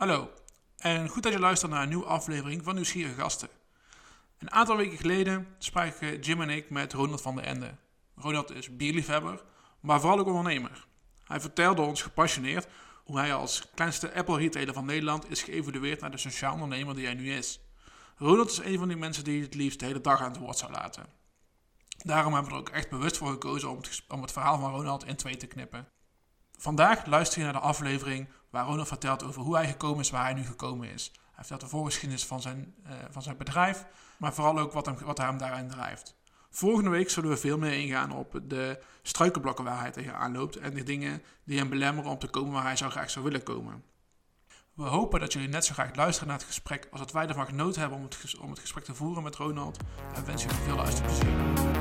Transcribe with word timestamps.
Hallo, 0.00 0.30
en 0.76 1.08
goed 1.08 1.22
dat 1.22 1.32
je 1.32 1.38
luistert 1.38 1.72
naar 1.72 1.82
een 1.82 1.88
nieuwe 1.88 2.04
aflevering 2.04 2.64
van 2.64 2.74
Nieuwsgierige 2.74 3.14
Gasten. 3.14 3.48
Een 4.38 4.50
aantal 4.50 4.76
weken 4.76 4.98
geleden 4.98 5.48
spraken 5.58 6.20
Jim 6.20 6.40
en 6.40 6.50
ik 6.50 6.70
met 6.70 6.92
Ronald 6.92 7.20
van 7.20 7.34
der 7.34 7.44
Ende. 7.44 7.74
Ronald 8.14 8.50
is 8.50 8.76
bierliefhebber, 8.76 9.42
maar 9.80 10.00
vooral 10.00 10.18
ook 10.18 10.26
ondernemer. 10.26 10.86
Hij 11.24 11.40
vertelde 11.40 11.82
ons 11.82 12.02
gepassioneerd 12.02 12.68
hoe 13.04 13.18
hij 13.18 13.34
als 13.34 13.70
kleinste 13.74 14.14
Apple-retailer 14.14 14.74
van 14.74 14.84
Nederland 14.84 15.30
is 15.30 15.42
geëvolueerd 15.42 16.00
naar 16.00 16.10
de 16.10 16.18
sociaal 16.18 16.52
ondernemer 16.52 16.94
die 16.94 17.04
hij 17.04 17.14
nu 17.14 17.32
is. 17.32 17.60
Ronald 18.16 18.50
is 18.50 18.58
een 18.58 18.78
van 18.78 18.88
die 18.88 18.96
mensen 18.96 19.24
die 19.24 19.42
het 19.42 19.54
liefst 19.54 19.78
de 19.78 19.86
hele 19.86 20.00
dag 20.00 20.20
aan 20.20 20.30
het 20.30 20.40
woord 20.40 20.58
zou 20.58 20.72
laten. 20.72 21.06
Daarom 22.04 22.32
hebben 22.32 22.50
we 22.50 22.56
er 22.56 22.62
ook 22.62 22.74
echt 22.74 22.90
bewust 22.90 23.16
voor 23.16 23.30
gekozen 23.30 23.70
om 23.70 23.76
het, 23.76 24.02
om 24.08 24.22
het 24.22 24.32
verhaal 24.32 24.58
van 24.58 24.72
Ronald 24.72 25.04
in 25.04 25.16
twee 25.16 25.36
te 25.36 25.46
knippen. 25.46 25.88
Vandaag 26.60 27.06
luister 27.06 27.38
je 27.38 27.44
naar 27.44 27.52
de 27.52 27.58
aflevering 27.58 28.28
waar 28.50 28.66
Ronald 28.66 28.88
vertelt 28.88 29.24
over 29.24 29.42
hoe 29.42 29.56
hij 29.56 29.66
gekomen 29.66 30.00
is 30.00 30.10
waar 30.10 30.24
hij 30.24 30.34
nu 30.34 30.44
gekomen 30.44 30.90
is. 30.90 31.12
Hij 31.14 31.44
vertelt 31.44 31.60
de 31.60 31.66
voorgeschiedenis 31.66 32.26
van 32.26 32.40
zijn, 32.40 32.74
uh, 32.86 32.92
van 33.10 33.22
zijn 33.22 33.36
bedrijf, 33.36 33.86
maar 34.16 34.34
vooral 34.34 34.58
ook 34.58 34.72
wat 34.72 34.86
hem, 34.86 34.96
wat 35.04 35.18
hem 35.18 35.38
daarin 35.38 35.68
drijft. 35.68 36.16
Volgende 36.50 36.90
week 36.90 37.10
zullen 37.10 37.30
we 37.30 37.36
veel 37.36 37.58
meer 37.58 37.72
ingaan 37.72 38.12
op 38.12 38.40
de 38.42 38.82
struikelblokken 39.02 39.64
waar 39.64 39.80
hij 39.80 39.90
tegenaan 39.90 40.32
loopt 40.32 40.56
en 40.56 40.74
de 40.74 40.82
dingen 40.82 41.22
die 41.44 41.58
hem 41.58 41.68
belemmeren 41.68 42.10
om 42.10 42.18
te 42.18 42.28
komen 42.28 42.52
waar 42.52 42.62
hij 42.62 42.76
zou 42.76 42.90
graag 42.90 43.10
zou 43.10 43.24
willen 43.24 43.42
komen. 43.42 43.84
We 44.74 44.82
hopen 44.82 45.20
dat 45.20 45.32
jullie 45.32 45.48
net 45.48 45.64
zo 45.64 45.74
graag 45.74 45.94
luisteren 45.94 46.28
naar 46.28 46.38
het 46.38 46.46
gesprek 46.46 46.88
als 46.90 47.00
dat 47.00 47.12
wij 47.12 47.26
ervan 47.26 47.46
genoten 47.46 47.80
hebben 47.80 47.98
om 47.98 48.04
het, 48.04 48.38
om 48.40 48.50
het 48.50 48.58
gesprek 48.58 48.84
te 48.84 48.94
voeren 48.94 49.22
met 49.22 49.36
Ronald. 49.36 49.78
En 50.14 50.24
wensen 50.24 50.50
jullie 50.50 50.64
veel 50.64 50.76
luisterplezier. 50.76 51.78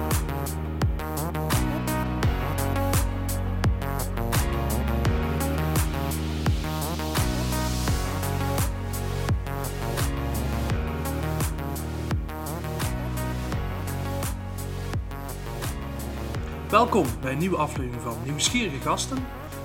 Welkom 16.70 17.06
bij 17.22 17.32
een 17.32 17.38
nieuwe 17.38 17.58
aflevering 17.58 18.02
van 18.02 18.18
Nieuwsgierige 18.26 18.80
Gasten. 18.80 19.18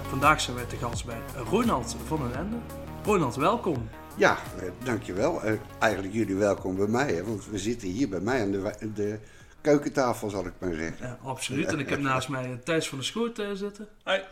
Vandaag 0.08 0.40
zijn 0.40 0.56
wij 0.56 0.64
te 0.64 0.76
gast 0.76 1.04
bij 1.04 1.18
Ronald 1.50 1.96
van 2.06 2.18
den 2.18 2.34
Ende. 2.34 2.56
Ronald, 3.02 3.36
welkom. 3.36 3.88
Ja, 4.16 4.38
eh, 4.60 4.70
dankjewel. 4.84 5.44
Uh, 5.44 5.52
eigenlijk 5.78 6.14
jullie 6.14 6.34
welkom 6.34 6.76
bij 6.76 6.86
mij, 6.86 7.14
hè, 7.14 7.24
want 7.24 7.46
we 7.46 7.58
zitten 7.58 7.88
hier 7.88 8.08
bij 8.08 8.20
mij 8.20 8.42
aan 8.42 8.50
de, 8.50 8.90
de 8.94 9.18
keukentafel, 9.60 10.30
zal 10.30 10.46
ik 10.46 10.52
maar 10.58 10.74
zeggen. 10.74 11.06
Ja, 11.06 11.18
absoluut. 11.22 11.66
En 11.66 11.78
ik 11.78 11.88
heb 11.88 12.00
naast 12.00 12.28
mij 12.28 12.60
Thijs 12.64 12.88
van 12.88 12.98
de 12.98 13.04
Schoot 13.04 13.42
zitten. 13.54 13.88
Hoi. 14.02 14.22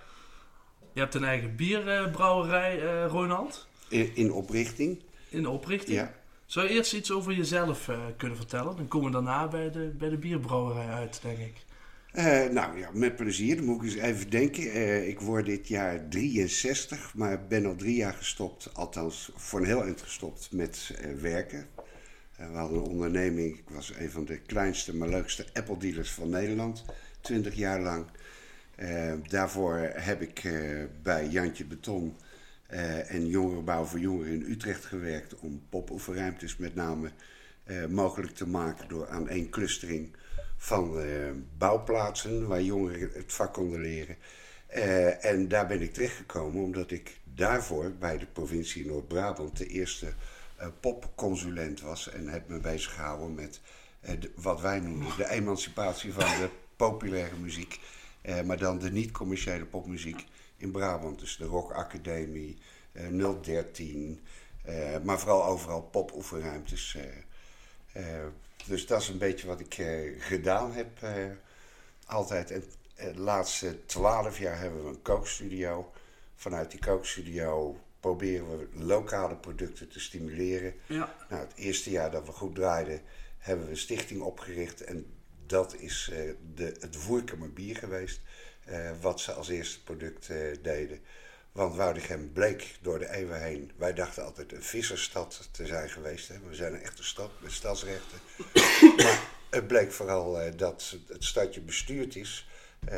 Je 0.93 1.01
hebt 1.01 1.15
een 1.15 1.25
eigen 1.25 1.57
bierbrouwerij, 1.57 3.05
Ronald. 3.07 3.67
In, 3.89 4.17
in, 4.17 4.33
oprichting. 4.33 5.03
In 5.29 5.47
oprichting? 5.47 5.97
Ja. 5.97 6.15
Zou 6.47 6.67
je 6.69 6.75
eerst 6.75 6.93
iets 6.93 7.13
over 7.13 7.33
jezelf 7.33 7.89
kunnen 8.17 8.37
vertellen? 8.37 8.77
Dan 8.77 8.89
komen 8.89 9.07
we 9.07 9.13
daarna 9.13 9.49
bij 9.49 9.71
de, 9.71 9.95
bij 9.99 10.09
de 10.09 10.19
bierbrouwerij 10.19 10.89
uit, 10.89 11.21
denk 11.23 11.39
ik. 11.39 11.65
Uh, 12.13 12.49
nou 12.49 12.79
ja, 12.79 12.91
met 12.93 13.17
plezier. 13.17 13.57
Dan 13.57 13.65
moet 13.65 13.77
ik 13.77 13.83
eens 13.83 13.95
even 13.95 14.31
denken. 14.31 14.63
Uh, 14.63 15.09
ik 15.09 15.21
word 15.21 15.47
dit 15.47 15.69
jaar 15.69 16.09
63, 16.09 17.15
maar 17.15 17.47
ben 17.47 17.67
al 17.67 17.77
drie 17.77 17.97
jaar 17.97 18.15
gestopt, 18.15 18.75
althans 18.75 19.33
voor 19.37 19.61
een 19.61 19.67
heel 19.67 19.83
eind 19.83 20.03
gestopt 20.03 20.53
met 20.53 20.99
uh, 21.01 21.21
werken. 21.21 21.67
we 22.37 22.43
hadden 22.43 22.79
een 22.79 22.85
onderneming, 22.85 23.59
ik 23.59 23.71
was 23.71 23.93
een 23.99 24.11
van 24.11 24.25
de 24.25 24.39
kleinste, 24.39 24.97
maar 24.97 25.09
leukste 25.09 25.47
Apple 25.53 25.77
dealers 25.77 26.11
van 26.11 26.29
Nederland, 26.29 26.85
20 27.21 27.55
jaar 27.55 27.81
lang. 27.81 28.07
daarvoor 29.29 29.77
heb 29.95 30.23
ik 30.23 30.43
bij 31.03 31.29
Jantje 31.29 31.65
Beton 31.65 32.17
en 33.07 33.27
Jongerenbouw 33.27 33.85
voor 33.85 33.99
Jongeren 33.99 34.33
in 34.33 34.51
Utrecht 34.51 34.85
gewerkt 34.85 35.35
om 35.39 35.63
popoefenruimtes 35.69 36.57
met 36.57 36.75
name 36.75 37.11
mogelijk 37.89 38.35
te 38.35 38.47
maken 38.47 38.89
door 38.89 39.09
aan 39.09 39.29
één 39.29 39.51
clustering 39.51 40.17
van 40.63 40.99
uh, 40.99 41.31
bouwplaatsen 41.59 42.47
waar 42.47 42.63
jongeren 42.63 43.11
het 43.13 43.33
vak 43.33 43.53
konden 43.53 43.81
leren. 43.81 44.17
Uh, 44.77 45.25
en 45.25 45.49
daar 45.49 45.67
ben 45.67 45.83
ik 45.83 45.93
terechtgekomen 45.93 46.63
omdat 46.63 46.91
ik 46.91 47.21
daarvoor 47.25 47.91
bij 47.91 48.19
de 48.19 48.27
provincie 48.27 48.87
Noord-Brabant 48.87 49.57
de 49.59 49.67
eerste 49.67 50.13
uh, 50.61 50.67
popconsulent 50.81 51.81
was. 51.81 52.11
En 52.11 52.29
heb 52.29 52.49
me 52.49 52.59
bezig 52.59 52.95
gehouden 52.95 53.35
met 53.35 53.61
wat 54.35 54.61
wij 54.61 54.81
noemen 54.81 55.17
de 55.17 55.31
emancipatie 55.31 56.13
van 56.13 56.41
de 56.41 56.49
populaire 56.77 57.37
muziek. 57.37 57.81
maar 58.45 58.59
dan 58.59 58.79
de 58.79 58.91
niet-commerciële 58.91 59.65
popmuziek 59.65 60.25
in 60.57 60.71
Brabant. 60.71 61.19
Dus 61.19 61.37
de 61.37 61.45
Rock 61.45 61.73
Academie, 61.73 62.59
013. 63.43 64.21
maar 65.03 65.19
vooral 65.19 65.45
overal 65.45 65.83
popoefenruimtes 65.83 66.97
dus 68.67 68.87
dat 68.87 69.01
is 69.01 69.09
een 69.09 69.19
beetje 69.19 69.47
wat 69.47 69.61
ik 69.61 69.79
uh, 69.79 70.23
gedaan 70.23 70.73
heb 70.73 71.03
uh, 71.03 71.11
altijd. 72.07 72.51
En 72.51 72.65
uh, 73.01 73.15
de 73.15 73.21
laatste 73.21 73.87
twaalf 73.87 74.39
jaar 74.39 74.59
hebben 74.59 74.83
we 74.85 74.89
een 74.89 75.03
kookstudio. 75.03 75.93
Vanuit 76.35 76.71
die 76.71 76.81
kookstudio 76.81 77.81
proberen 78.01 78.59
we 78.59 78.69
lokale 78.85 79.37
producten 79.37 79.89
te 79.89 80.01
stimuleren. 80.01 80.75
Ja. 80.87 81.15
Nou, 81.29 81.43
het 81.43 81.55
eerste 81.57 81.91
jaar 81.91 82.11
dat 82.11 82.27
we 82.27 82.33
goed 82.33 82.55
draaiden, 82.55 83.01
hebben 83.39 83.65
we 83.65 83.71
een 83.71 83.77
stichting 83.77 84.21
opgericht. 84.21 84.81
En 84.81 85.07
dat 85.47 85.75
is 85.75 86.11
de, 86.55 86.77
het 86.81 86.97
Voerkemer 86.97 87.53
bier 87.53 87.77
geweest. 87.77 88.21
wat 89.01 89.21
ze 89.21 89.33
als 89.33 89.49
eerste 89.49 89.83
product 89.83 90.27
deden. 90.63 91.01
Want 91.53 91.77
Woudegem 91.77 92.33
bleek 92.33 92.77
door 92.81 92.99
de 92.99 93.11
eeuwen 93.11 93.43
heen. 93.43 93.73
Wij 93.77 93.95
dachten 93.95 94.25
altijd 94.25 94.53
een 94.53 94.63
visserstad 94.63 95.49
te 95.51 95.67
zijn 95.67 95.91
geweest. 95.91 96.29
Hè. 96.29 96.35
We 96.49 96.55
zijn 96.55 96.73
een 96.73 96.83
echte 96.83 97.05
stad 97.05 97.31
met 97.39 97.53
stadsrechten. 97.53 98.19
maar 98.97 99.29
het 99.51 99.67
bleek 99.67 99.93
vooral 99.93 100.47
uh, 100.47 100.53
dat 100.57 100.97
het 101.09 101.25
stadje 101.25 101.61
bestuurd 101.61 102.17
is. 102.17 102.49
Uh, 102.85 102.91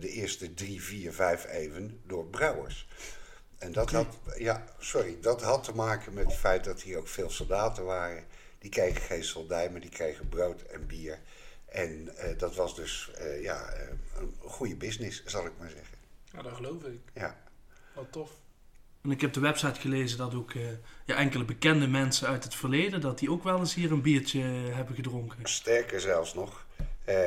de 0.00 0.08
eerste 0.08 0.54
drie, 0.54 0.82
vier, 0.82 1.12
vijf 1.12 1.44
eeuwen 1.44 2.00
door 2.06 2.26
brouwers. 2.26 2.88
En 3.58 3.72
dat 3.72 3.90
had, 3.90 4.06
ja, 4.38 4.64
sorry, 4.78 5.18
dat 5.20 5.42
had 5.42 5.64
te 5.64 5.74
maken 5.74 6.14
met 6.14 6.26
het 6.26 6.36
feit 6.36 6.64
dat 6.64 6.82
hier 6.82 6.98
ook 6.98 7.08
veel 7.08 7.30
soldaten 7.30 7.84
waren. 7.84 8.24
Die 8.58 8.70
kregen 8.70 9.02
geen 9.02 9.24
soldij, 9.24 9.70
maar 9.70 9.80
die 9.80 9.90
kregen 9.90 10.28
brood 10.28 10.62
en 10.62 10.86
bier. 10.86 11.18
En 11.64 11.90
uh, 11.90 12.38
dat 12.38 12.54
was 12.54 12.74
dus 12.74 13.10
ja, 13.40 13.74
een 14.16 14.34
goede 14.40 14.76
business, 14.76 15.24
zal 15.24 15.46
ik 15.46 15.52
maar 15.58 15.70
zeggen. 15.70 15.98
Ja, 16.32 16.42
dat 16.42 16.54
geloof 16.54 16.82
ik. 16.82 17.00
Ja. 17.14 17.43
Wat 17.94 18.12
tof. 18.12 18.30
En 19.02 19.10
ik 19.10 19.20
heb 19.20 19.32
de 19.32 19.40
website 19.40 19.80
gelezen 19.80 20.18
dat 20.18 20.34
ook 20.34 20.52
uh, 20.52 20.66
ja, 21.04 21.16
enkele 21.16 21.44
bekende 21.44 21.86
mensen 21.86 22.28
uit 22.28 22.44
het 22.44 22.54
verleden... 22.54 23.00
dat 23.00 23.18
die 23.18 23.30
ook 23.30 23.44
wel 23.44 23.58
eens 23.58 23.74
hier 23.74 23.92
een 23.92 24.02
biertje 24.02 24.40
hebben 24.70 24.94
gedronken. 24.94 25.38
Sterker 25.42 26.00
zelfs 26.00 26.34
nog. 26.34 26.66
Uh, 26.78 26.84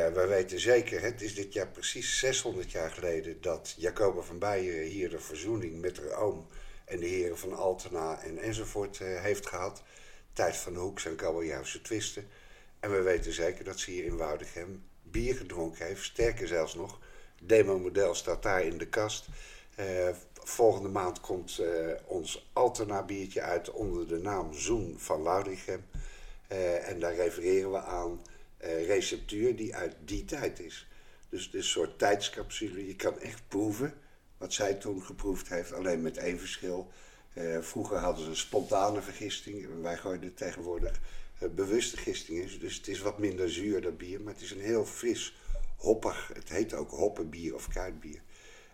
we 0.08 0.26
weten 0.30 0.60
zeker, 0.60 1.02
het 1.02 1.22
is 1.22 1.36
dit 1.36 1.54
jaar 1.54 1.68
precies 1.68 2.20
600 2.20 2.72
jaar 2.72 2.92
geleden... 2.92 3.42
dat 3.42 3.76
Jacoba 3.78 4.22
van 4.22 4.40
Beieren 4.40 4.88
hier 4.88 5.10
de 5.10 5.20
verzoening 5.20 5.82
met 5.82 5.98
haar 5.98 6.20
oom... 6.20 6.48
en 6.86 7.00
de 7.00 7.06
heren 7.06 7.38
van 7.38 7.54
Altena 7.54 8.22
en 8.22 8.38
enzovoort 8.38 9.00
uh, 9.00 9.22
heeft 9.22 9.48
gehad. 9.48 9.84
Tijd 10.34 10.58
van 10.58 10.74
de 10.74 10.80
Hoeks 10.80 11.06
en 11.06 11.16
kabeljauwse 11.16 11.82
twisten. 11.82 12.28
En 12.80 12.92
we 12.92 13.02
weten 13.02 13.34
zeker 13.34 13.64
dat 13.64 13.80
ze 13.80 13.92
hier 13.92 14.06
in 14.06 14.18
Woudegem 14.18 14.84
bier 15.04 15.36
gedronken 15.36 15.86
heeft. 15.86 16.04
Sterker 16.04 16.48
zelfs 16.48 16.76
nog, 16.76 17.00
demo-model 17.42 18.16
staat 18.16 18.44
daar 18.44 18.64
in 18.64 18.78
de 18.78 18.88
kast... 18.88 19.26
Uh, 19.80 20.10
Volgende 20.44 20.90
maand 20.90 21.20
komt 21.20 21.60
uh, 21.60 21.92
ons 22.06 22.50
Altena 22.54 23.04
biertje 23.04 23.42
uit 23.42 23.72
onder 23.72 24.08
de 24.08 24.18
naam 24.18 24.54
Zoen 24.54 24.96
van 24.98 25.24
Woudrichem. 25.24 25.86
Uh, 26.52 26.90
en 26.90 27.00
daar 27.00 27.16
refereren 27.16 27.72
we 27.72 27.78
aan 27.78 28.22
receptuur 28.88 29.56
die 29.56 29.76
uit 29.76 29.96
die 30.06 30.26
tijd 30.26 30.60
is. 30.60 30.88
Dus 31.30 31.46
het 31.46 31.54
is 31.54 31.60
een 31.60 31.70
soort 31.70 32.00
tijdscapsule. 32.00 32.88
Je 32.88 32.96
kan 32.96 33.20
echt 33.20 33.42
proeven 33.48 33.94
wat 34.38 34.54
zij 34.54 34.74
toen 34.74 35.04
geproefd 35.04 35.50
heeft. 35.50 35.74
Alleen 35.74 36.02
met 36.02 36.18
één 36.18 36.40
verschil. 36.40 36.92
vroeger 37.62 37.98
hadden 37.98 38.24
ze 38.24 38.30
een 38.30 38.36
spontane 38.36 39.02
vergisting. 39.02 39.82
Wij 39.82 39.98
gooien 39.98 40.34
tegenwoordig 40.34 41.00
bewuste 41.56 41.98
gistingen. 41.98 42.60
Dus 42.60 42.76
het 42.76 42.88
is 42.88 43.00
wat 43.00 43.18
minder 43.18 43.50
zuur 43.50 43.82
dat 43.82 43.98
bier. 43.98 44.22
Maar 44.22 44.34
het 44.34 44.42
is 44.42 44.52
een 44.52 44.62
heel 44.62 44.86
fris, 44.86 45.38
hoppig. 45.76 46.32
Het 46.34 46.50
heet 46.50 46.74
ook 46.74 46.90
hoppenbier 46.90 47.56
of 47.56 47.68
kuitbier. 47.68 48.22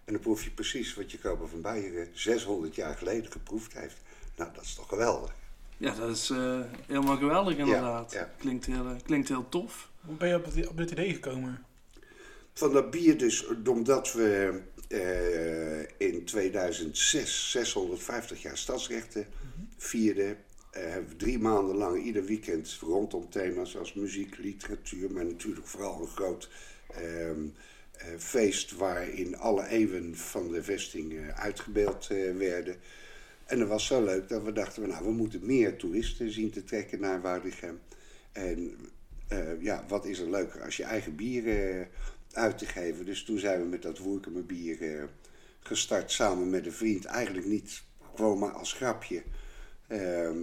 En 0.05 0.13
dan 0.13 0.21
proef 0.21 0.43
je 0.43 0.51
precies 0.51 0.93
wat 0.93 1.11
Jacoba 1.11 1.45
van 1.45 1.61
Beieren 1.61 2.07
600 2.13 2.75
jaar 2.75 2.95
geleden 2.95 3.31
geproefd 3.31 3.73
heeft. 3.73 3.97
Nou, 4.35 4.53
dat 4.53 4.63
is 4.63 4.73
toch 4.73 4.87
geweldig. 4.87 5.33
Ja, 5.77 5.95
dat 5.95 6.09
is 6.09 6.29
uh, 6.29 6.61
helemaal 6.87 7.17
geweldig 7.17 7.57
inderdaad. 7.57 8.11
Ja, 8.11 8.33
Klinkt, 8.37 8.65
heel, 8.65 8.87
eh, 8.87 8.95
klinkt 9.05 9.27
heel 9.27 9.49
tof. 9.49 9.91
Hoe 10.05 10.15
ben 10.15 10.27
je 10.27 10.35
op, 10.35 10.45
het, 10.45 10.67
op 10.67 10.77
dit 10.77 10.91
idee 10.91 11.13
gekomen? 11.13 11.65
Van 12.53 12.73
dat 12.73 12.91
bier 12.91 13.17
dus, 13.17 13.45
omdat 13.65 14.13
we 14.13 14.61
uh, 14.89 16.07
in 16.09 16.25
2006 16.25 17.51
650 17.51 18.41
jaar 18.41 18.57
stadsrechten 18.57 19.27
mm 19.27 19.51
vierden. 19.77 20.37
hebben 20.71 21.17
drie 21.17 21.39
maanden 21.39 21.75
lang 21.75 22.03
ieder 22.03 22.25
weekend 22.25 22.77
rondom 22.81 23.29
thema's 23.29 23.77
als 23.77 23.93
muziek, 23.93 24.37
literatuur, 24.37 25.11
maar 25.11 25.25
natuurlijk 25.25 25.67
vooral 25.67 26.01
een 26.01 26.07
groot... 26.07 26.49
Ehm, 26.87 27.01
eh, 27.01 27.35
feest 28.17 28.71
waarin 28.71 29.37
alle 29.37 29.67
eeuwen 29.67 30.17
van 30.17 30.51
de 30.51 30.63
vesting 30.63 31.13
eh, 31.13 31.39
uitgebeeld 31.39 32.07
eh, 32.09 32.35
werden. 32.37 32.75
En 33.45 33.59
dat 33.59 33.67
was 33.67 33.85
zo 33.85 34.03
leuk 34.03 34.29
dat 34.29 34.43
we 34.43 34.51
dachten, 34.51 34.87
nou, 34.87 35.03
we 35.03 35.11
moeten 35.11 35.45
meer 35.45 35.75
toeristen 35.75 36.31
zien 36.31 36.51
te 36.51 36.63
trekken 36.63 36.99
naar 36.99 37.21
Woudrichem. 37.21 37.79
En 38.31 38.75
uh, 39.31 39.61
ja, 39.61 39.85
wat 39.87 40.05
is 40.05 40.19
er 40.19 40.29
leuker 40.29 40.61
als 40.61 40.77
je 40.77 40.83
eigen 40.83 41.15
bier 41.15 41.43
uh, 41.43 41.85
uit 42.31 42.57
te 42.57 42.65
geven. 42.65 43.05
Dus 43.05 43.23
toen 43.23 43.39
zijn 43.39 43.59
we 43.59 43.65
met 43.65 43.81
dat 43.81 43.97
Woerkemer 43.97 44.45
bier 44.45 44.81
uh, 44.81 45.03
gestart 45.59 46.11
samen 46.11 46.49
met 46.49 46.65
een 46.65 46.71
vriend. 46.71 47.05
Eigenlijk 47.05 47.45
niet 47.45 47.83
gewoon 48.15 48.39
maar 48.39 48.51
als 48.51 48.73
grapje. 48.73 49.23
Ehm, 49.87 50.37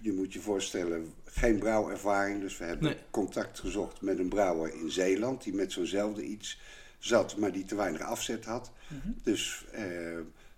je 0.00 0.12
moet 0.12 0.32
je 0.32 0.40
voorstellen, 0.40 1.12
geen 1.24 1.58
brouwervaring. 1.58 2.40
Dus 2.40 2.58
we 2.58 2.64
hebben 2.64 2.96
contact 3.10 3.58
gezocht 3.58 4.00
met 4.00 4.18
een 4.18 4.28
brouwer 4.28 4.74
in 4.74 4.90
Zeeland... 4.90 5.42
die 5.42 5.54
met 5.54 5.72
zo'nzelfde 5.72 6.22
iets 6.22 6.60
zat, 7.06 7.36
maar 7.36 7.52
die 7.52 7.64
te 7.64 7.74
weinig 7.74 8.00
afzet 8.00 8.44
had. 8.44 8.72
Mhm. 8.88 9.08
Dus 9.22 9.64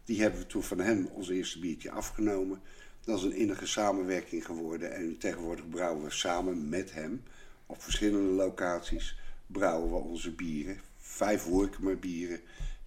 die 0.04 0.22
hebben 0.22 0.40
we 0.40 0.46
toen 0.46 0.62
van 0.62 0.78
hem 0.78 1.06
ons 1.06 1.28
eerste 1.28 1.58
biertje 1.58 1.90
afgenomen. 1.90 2.60
Dat 3.04 3.18
is 3.18 3.24
een 3.24 3.36
innige 3.36 3.66
samenwerking 3.66 4.44
geworden. 4.44 4.92
En 4.92 5.18
tegenwoordig 5.18 5.68
brouwen 5.68 6.04
we 6.04 6.10
samen 6.10 6.68
met 6.68 6.92
hem 6.92 7.22
op 7.66 7.82
verschillende 7.82 8.32
locaties 8.32 9.18
brouwen 9.46 9.90
we 9.90 9.96
onze 9.96 10.30
bieren. 10.30 10.80
Vijf 10.98 11.44
Workemer 11.44 11.98
bieren 11.98 12.40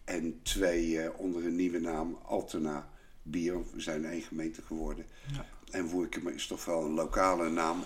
en 0.04 0.40
twee 0.44 0.88
uh, 0.88 1.10
onder 1.18 1.46
een 1.46 1.56
nieuwe 1.56 1.80
naam 1.80 2.18
Altena 2.26 2.90
bier. 3.24 3.58
We 3.74 3.82
zijn 3.82 4.06
één 4.06 4.22
gemeente 4.22 4.62
geworden. 4.62 5.06
Ja. 5.34 5.46
En 5.72 5.86
Workemer 5.86 6.34
is 6.34 6.48
toch 6.48 6.66
wel 6.66 6.86
een 6.86 6.94
lokale 6.94 7.50
naam. 7.50 7.84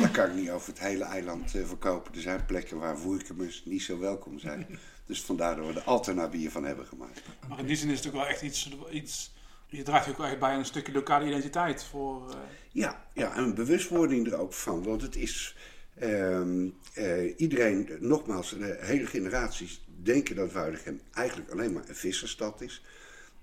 Dat 0.00 0.10
kan 0.10 0.28
ik 0.28 0.34
niet 0.34 0.50
over 0.50 0.68
het 0.68 0.78
hele 0.78 1.04
eiland 1.04 1.54
uh, 1.54 1.66
verkopen. 1.66 2.14
Er 2.14 2.20
zijn 2.20 2.46
plekken 2.46 2.78
waar 2.78 2.98
Workemers 2.98 3.62
niet 3.64 3.82
zo 3.82 3.98
welkom 3.98 4.38
zijn. 4.38 4.66
Dus 5.06 5.22
vandaar 5.22 5.56
dat 5.56 5.66
we 5.66 5.72
er 5.72 5.86
Altena 5.86 6.28
bier 6.28 6.50
van 6.50 6.64
hebben 6.64 6.86
gemaakt. 6.86 7.22
Maar 7.48 7.58
in 7.58 7.66
die 7.66 7.76
zin 7.76 7.90
is 7.90 7.98
het 7.98 8.06
ook 8.06 8.12
wel 8.12 8.26
echt 8.26 8.42
iets... 8.42 8.70
iets 8.90 9.32
je 9.66 9.82
draagt 9.82 10.08
ook 10.08 10.24
echt 10.24 10.38
bij 10.38 10.54
een 10.54 10.64
stukje 10.64 10.92
lokale 10.92 11.26
identiteit 11.26 11.84
voor... 11.84 12.30
Uh... 12.30 12.36
Ja, 12.72 13.04
ja, 13.12 13.34
en 13.34 13.42
een 13.42 13.54
bewustwording 13.54 14.26
er 14.26 14.38
ook 14.38 14.52
van. 14.52 14.82
Want 14.82 15.02
het 15.02 15.16
is 15.16 15.54
Ehm, 15.98 16.68
eh, 16.94 17.38
iedereen, 17.40 17.88
nogmaals, 18.00 18.50
de 18.50 18.76
hele 18.80 19.06
generaties 19.06 19.84
denken 20.02 20.36
dat 20.36 20.52
Wuidegem 20.52 21.00
eigenlijk 21.12 21.50
alleen 21.50 21.72
maar 21.72 21.88
een 21.88 21.94
visserstad 21.94 22.60
is. 22.60 22.82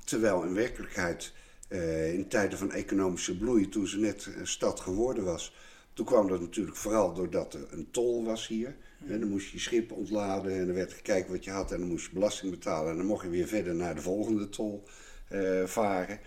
Terwijl 0.03 0.43
in 0.43 0.53
werkelijkheid 0.53 1.33
uh, 1.69 2.13
in 2.13 2.27
tijden 2.27 2.57
van 2.57 2.71
economische 2.71 3.37
bloei, 3.37 3.69
toen 3.69 3.87
ze 3.87 3.99
net 3.99 4.29
een 4.37 4.47
stad 4.47 4.79
geworden 4.79 5.23
was, 5.23 5.55
toen 6.01 6.09
kwam 6.13 6.27
dat 6.27 6.41
natuurlijk 6.41 6.77
vooral 6.77 7.13
doordat 7.13 7.53
er 7.53 7.65
een 7.69 7.91
tol 7.91 8.23
was 8.23 8.47
hier. 8.47 8.75
En 9.07 9.19
dan 9.19 9.29
moest 9.29 9.51
je 9.51 9.59
schip 9.59 9.91
ontladen 9.91 10.51
en 10.51 10.67
er 10.67 10.73
werd 10.73 10.93
gekeken 10.93 11.31
wat 11.31 11.43
je 11.43 11.51
had 11.51 11.71
en 11.71 11.79
dan 11.79 11.87
moest 11.87 12.05
je 12.05 12.13
belasting 12.13 12.51
betalen 12.51 12.91
en 12.91 12.97
dan 12.97 13.05
mocht 13.05 13.23
je 13.23 13.29
weer 13.29 13.47
verder 13.47 13.75
naar 13.75 13.95
de 13.95 14.01
volgende 14.01 14.49
tol 14.49 14.83
uh, 15.31 15.65
varen. 15.65 16.19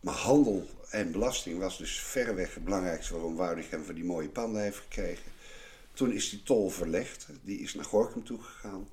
Maar 0.00 0.14
handel 0.14 0.66
en 0.90 1.12
belasting 1.12 1.58
was 1.58 1.78
dus 1.78 2.00
verreweg 2.00 2.54
het 2.54 2.64
belangrijkste 2.64 3.12
waarom 3.12 3.36
Woudegem 3.36 3.84
van 3.84 3.94
die 3.94 4.04
mooie 4.04 4.28
panden 4.28 4.62
heeft 4.62 4.78
gekregen. 4.78 5.32
Toen 5.92 6.12
is 6.12 6.30
die 6.30 6.42
tol 6.42 6.70
verlegd, 6.70 7.28
die 7.42 7.58
is 7.58 7.74
naar 7.74 7.84
Gorkum 7.84 8.24
toegegaan. 8.24 8.88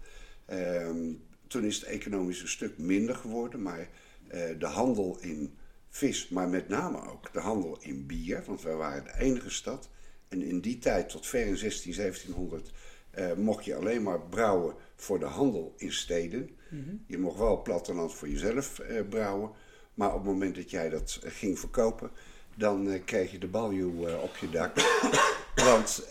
Um, 0.51 1.21
toen 1.47 1.63
is 1.63 1.75
het 1.75 1.85
economisch 1.85 2.41
een 2.41 2.47
stuk 2.47 2.77
minder 2.77 3.15
geworden, 3.15 3.61
maar 3.61 3.79
uh, 3.79 4.41
de 4.59 4.65
handel 4.65 5.17
in 5.21 5.53
vis, 5.89 6.29
maar 6.29 6.49
met 6.49 6.67
name 6.67 7.09
ook 7.09 7.33
de 7.33 7.39
handel 7.39 7.77
in 7.81 8.05
bier, 8.05 8.43
want 8.45 8.61
wij 8.61 8.75
waren 8.75 9.03
de 9.03 9.19
enige 9.19 9.49
stad. 9.49 9.89
En 10.29 10.41
in 10.41 10.59
die 10.59 10.77
tijd, 10.77 11.09
tot 11.09 11.27
ver 11.27 11.45
in 11.45 11.57
16, 11.57 11.93
1700, 11.93 12.71
uh, 13.17 13.33
mocht 13.33 13.65
je 13.65 13.75
alleen 13.75 14.03
maar 14.03 14.19
brouwen 14.19 14.75
voor 14.95 15.19
de 15.19 15.25
handel 15.25 15.73
in 15.77 15.93
steden. 15.93 16.49
Mm 16.69 16.83
-hmm. 16.83 17.03
Je 17.07 17.17
mocht 17.17 17.37
wel 17.37 17.61
platteland 17.61 18.13
voor 18.13 18.29
jezelf 18.29 18.79
uh, 18.79 19.01
brouwen, 19.09 19.51
maar 19.93 20.09
op 20.09 20.15
het 20.15 20.23
moment 20.23 20.55
dat 20.55 20.69
jij 20.69 20.89
dat 20.89 21.19
ging 21.23 21.59
verkopen, 21.59 22.11
dan 22.55 23.01
kreeg 23.05 23.31
je 23.31 23.37
de 23.37 23.47
baljuw 23.47 24.09
op 24.09 24.35
je 24.35 24.49
dak. 24.49 24.75
want 25.69 26.07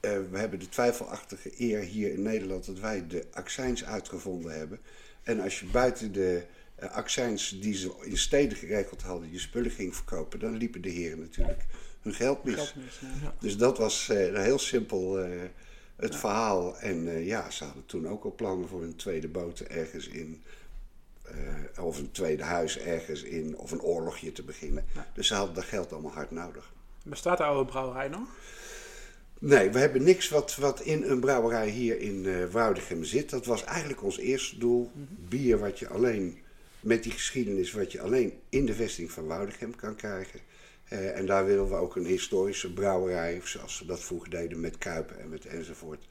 we 0.00 0.38
hebben 0.38 0.58
de 0.58 0.68
twijfelachtige 0.68 1.52
eer 1.58 1.80
hier 1.80 2.12
in 2.12 2.22
Nederland 2.22 2.66
dat 2.66 2.78
wij 2.78 3.06
de 3.06 3.24
accijns 3.32 3.84
uitgevonden 3.84 4.58
hebben. 4.58 4.80
En 5.22 5.40
als 5.40 5.60
je 5.60 5.66
buiten 5.66 6.12
de 6.12 6.42
accijns 6.78 7.58
die 7.60 7.74
ze 7.74 7.94
in 8.02 8.18
steden 8.18 8.58
geregeld 8.58 9.02
hadden, 9.02 9.32
je 9.32 9.38
spullen 9.38 9.70
ging 9.70 9.94
verkopen, 9.94 10.38
dan 10.38 10.56
liepen 10.56 10.82
de 10.82 10.88
heren 10.90 11.18
natuurlijk 11.18 11.64
hun 12.06 12.14
geld 12.14 12.44
mis. 12.44 12.74
ja. 13.22 13.34
Dus 13.40 13.56
dat 13.56 13.78
was 13.78 14.08
uh, 14.12 14.38
heel 14.42 14.58
simpel 14.58 15.16
het 15.96 16.12
ja. 16.12 16.18
verhaal. 16.18 16.78
En 16.78 17.24
ja, 17.24 17.50
ze 17.50 17.64
hadden 17.64 17.86
toen 17.86 18.08
ook 18.08 18.24
al 18.24 18.34
plannen 18.34 18.68
voor 18.68 18.82
een 18.82 18.96
tweede 18.96 19.28
boot 19.28 19.60
ergens 19.60 20.08
in. 20.08 20.42
of 21.80 21.98
een 21.98 22.10
tweede 22.10 22.42
huis 22.42 22.78
ergens 22.78 23.22
in, 23.22 23.56
of 23.56 23.70
een 23.70 23.82
oorlogje 23.82 24.32
te 24.32 24.42
beginnen. 24.42 24.84
Dus 25.14 25.26
ze 25.26 25.34
hadden 25.34 25.54
dat 25.54 25.64
geld 25.64 25.92
allemaal 25.92 26.12
hard 26.12 26.30
nodig. 26.30 26.72
Bestaat 27.04 27.38
de 27.38 27.44
oude 27.44 27.70
brouwerij 27.70 28.08
nog? 28.08 28.28
Nee, 29.38 29.70
we 29.70 29.78
hebben 29.78 30.02
niks 30.02 30.28
wat, 30.28 30.56
wat 30.56 30.80
in 30.80 31.02
een 31.02 31.20
brouwerij 31.20 31.68
hier 31.68 32.00
in 32.00 32.24
uh, 32.24 33.00
zit. 33.00 33.30
Dat 33.30 33.46
was 33.46 33.64
eigenlijk 33.64 34.02
ons 34.02 34.18
eerste 34.18 34.58
doel. 34.58 34.90
Mhm. 34.94 35.28
Bier 35.28 35.58
wat 35.58 35.78
je 35.78 35.88
alleen, 35.88 36.38
met 36.80 37.02
die 37.02 37.12
geschiedenis, 37.12 37.72
wat 37.72 37.92
je 37.92 38.00
alleen 38.00 38.32
in 38.48 38.66
de 38.66 38.74
vesting 38.74 39.10
van 39.10 39.26
Woudegem 39.26 39.76
kan 39.76 39.96
krijgen. 39.96 40.40
Uh, 40.92 41.18
en 41.18 41.26
daar 41.26 41.46
willen 41.46 41.68
we 41.68 41.74
ook 41.74 41.96
een 41.96 42.06
historische 42.06 42.72
brouwerij, 42.72 43.40
zoals 43.44 43.78
we 43.78 43.86
dat 43.86 44.00
vroeger 44.00 44.30
deden 44.30 44.60
met 44.60 44.78
Kuipen 44.78 45.20
en 45.20 45.28
met 45.28 45.46
enzovoort. 45.46 46.06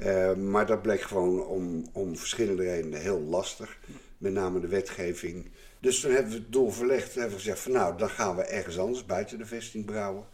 Uh, 0.00 0.34
maar 0.34 0.66
dat 0.66 0.82
bleek 0.82 1.00
gewoon 1.00 1.46
om, 1.46 1.88
om 1.92 2.16
verschillende 2.16 2.62
redenen 2.62 3.00
heel 3.00 3.20
lastig. 3.20 3.78
Met 4.18 4.32
name 4.32 4.60
de 4.60 4.68
wetgeving. 4.68 5.50
Dus 5.80 6.00
toen 6.00 6.12
hebben 6.12 6.32
we 6.32 6.38
het 6.38 6.52
doel 6.52 6.70
verlegd 6.70 7.14
en 7.14 7.20
hebben 7.20 7.38
we 7.38 7.42
gezegd 7.42 7.60
van 7.60 7.72
nou, 7.72 7.98
dan 7.98 8.10
gaan 8.10 8.36
we 8.36 8.42
ergens 8.42 8.78
anders 8.78 9.06
buiten 9.06 9.38
de 9.38 9.46
vesting 9.46 9.84
brouwen. 9.84 10.24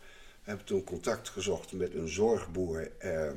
We 0.45 0.51
hebben 0.51 0.67
toen 0.67 0.85
contact 0.85 1.29
gezocht 1.29 1.73
met 1.73 1.95
een 1.95 2.09
zorgboer 2.09 2.91
eh, 2.99 3.31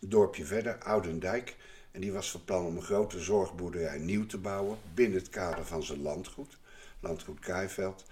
dorpje 0.00 0.44
verder, 0.44 0.78
Oudendijk. 0.78 1.56
En 1.90 2.00
die 2.00 2.12
was 2.12 2.30
van 2.30 2.44
plan 2.44 2.66
om 2.66 2.76
een 2.76 2.82
grote 2.82 3.20
zorgboerderij 3.20 3.98
nieuw 3.98 4.26
te 4.26 4.38
bouwen 4.38 4.78
binnen 4.94 5.18
het 5.18 5.28
kader 5.28 5.64
van 5.64 5.82
zijn 5.82 6.02
landgoed, 6.02 6.58
landgoed 7.00 7.38
Krijveld. 7.38 8.04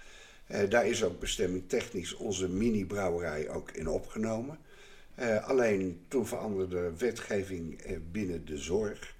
Eh, 0.47 0.69
daar 0.69 0.87
is 0.87 1.03
ook 1.03 1.19
bestemming 1.19 1.63
technisch 1.67 2.15
onze 2.15 2.49
mini-brouwerij 2.49 3.49
ook 3.49 3.71
in 3.71 3.87
opgenomen. 3.87 4.57
Uh, 5.19 5.47
alleen 5.47 6.01
toen 6.07 6.27
veranderde 6.27 6.75
de 6.75 6.97
wetgeving 6.97 7.81
eh, 7.81 7.97
binnen 8.11 8.45
de 8.45 8.57
zorg. 8.57 9.15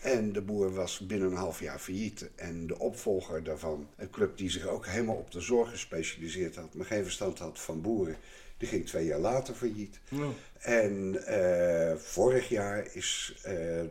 En 0.00 0.32
de 0.32 0.40
boer 0.40 0.74
was 0.74 0.98
binnen 0.98 1.30
een 1.30 1.36
half 1.36 1.60
jaar 1.60 1.78
failliet. 1.78 2.28
En 2.34 2.66
de 2.66 2.78
opvolger 2.78 3.44
daarvan, 3.44 3.88
een 3.96 4.10
club 4.10 4.38
die 4.38 4.50
zich 4.50 4.66
ook 4.66 4.86
helemaal 4.86 5.16
op 5.16 5.30
de 5.30 5.40
zorg 5.40 5.70
gespecialiseerd 5.70 6.56
had, 6.56 6.74
maar 6.74 6.86
geen 6.86 7.02
verstand 7.02 7.38
had 7.38 7.60
van 7.60 7.80
boeren, 7.80 8.16
die 8.58 8.68
ging 8.68 8.86
twee 8.86 9.06
jaar 9.06 9.18
later 9.18 9.54
failliet. 9.54 10.00
En 10.58 11.22
uh, 11.28 11.96
vorig 11.96 12.48
jaar 12.48 12.94
is 12.94 13.34
uh, 13.36 13.42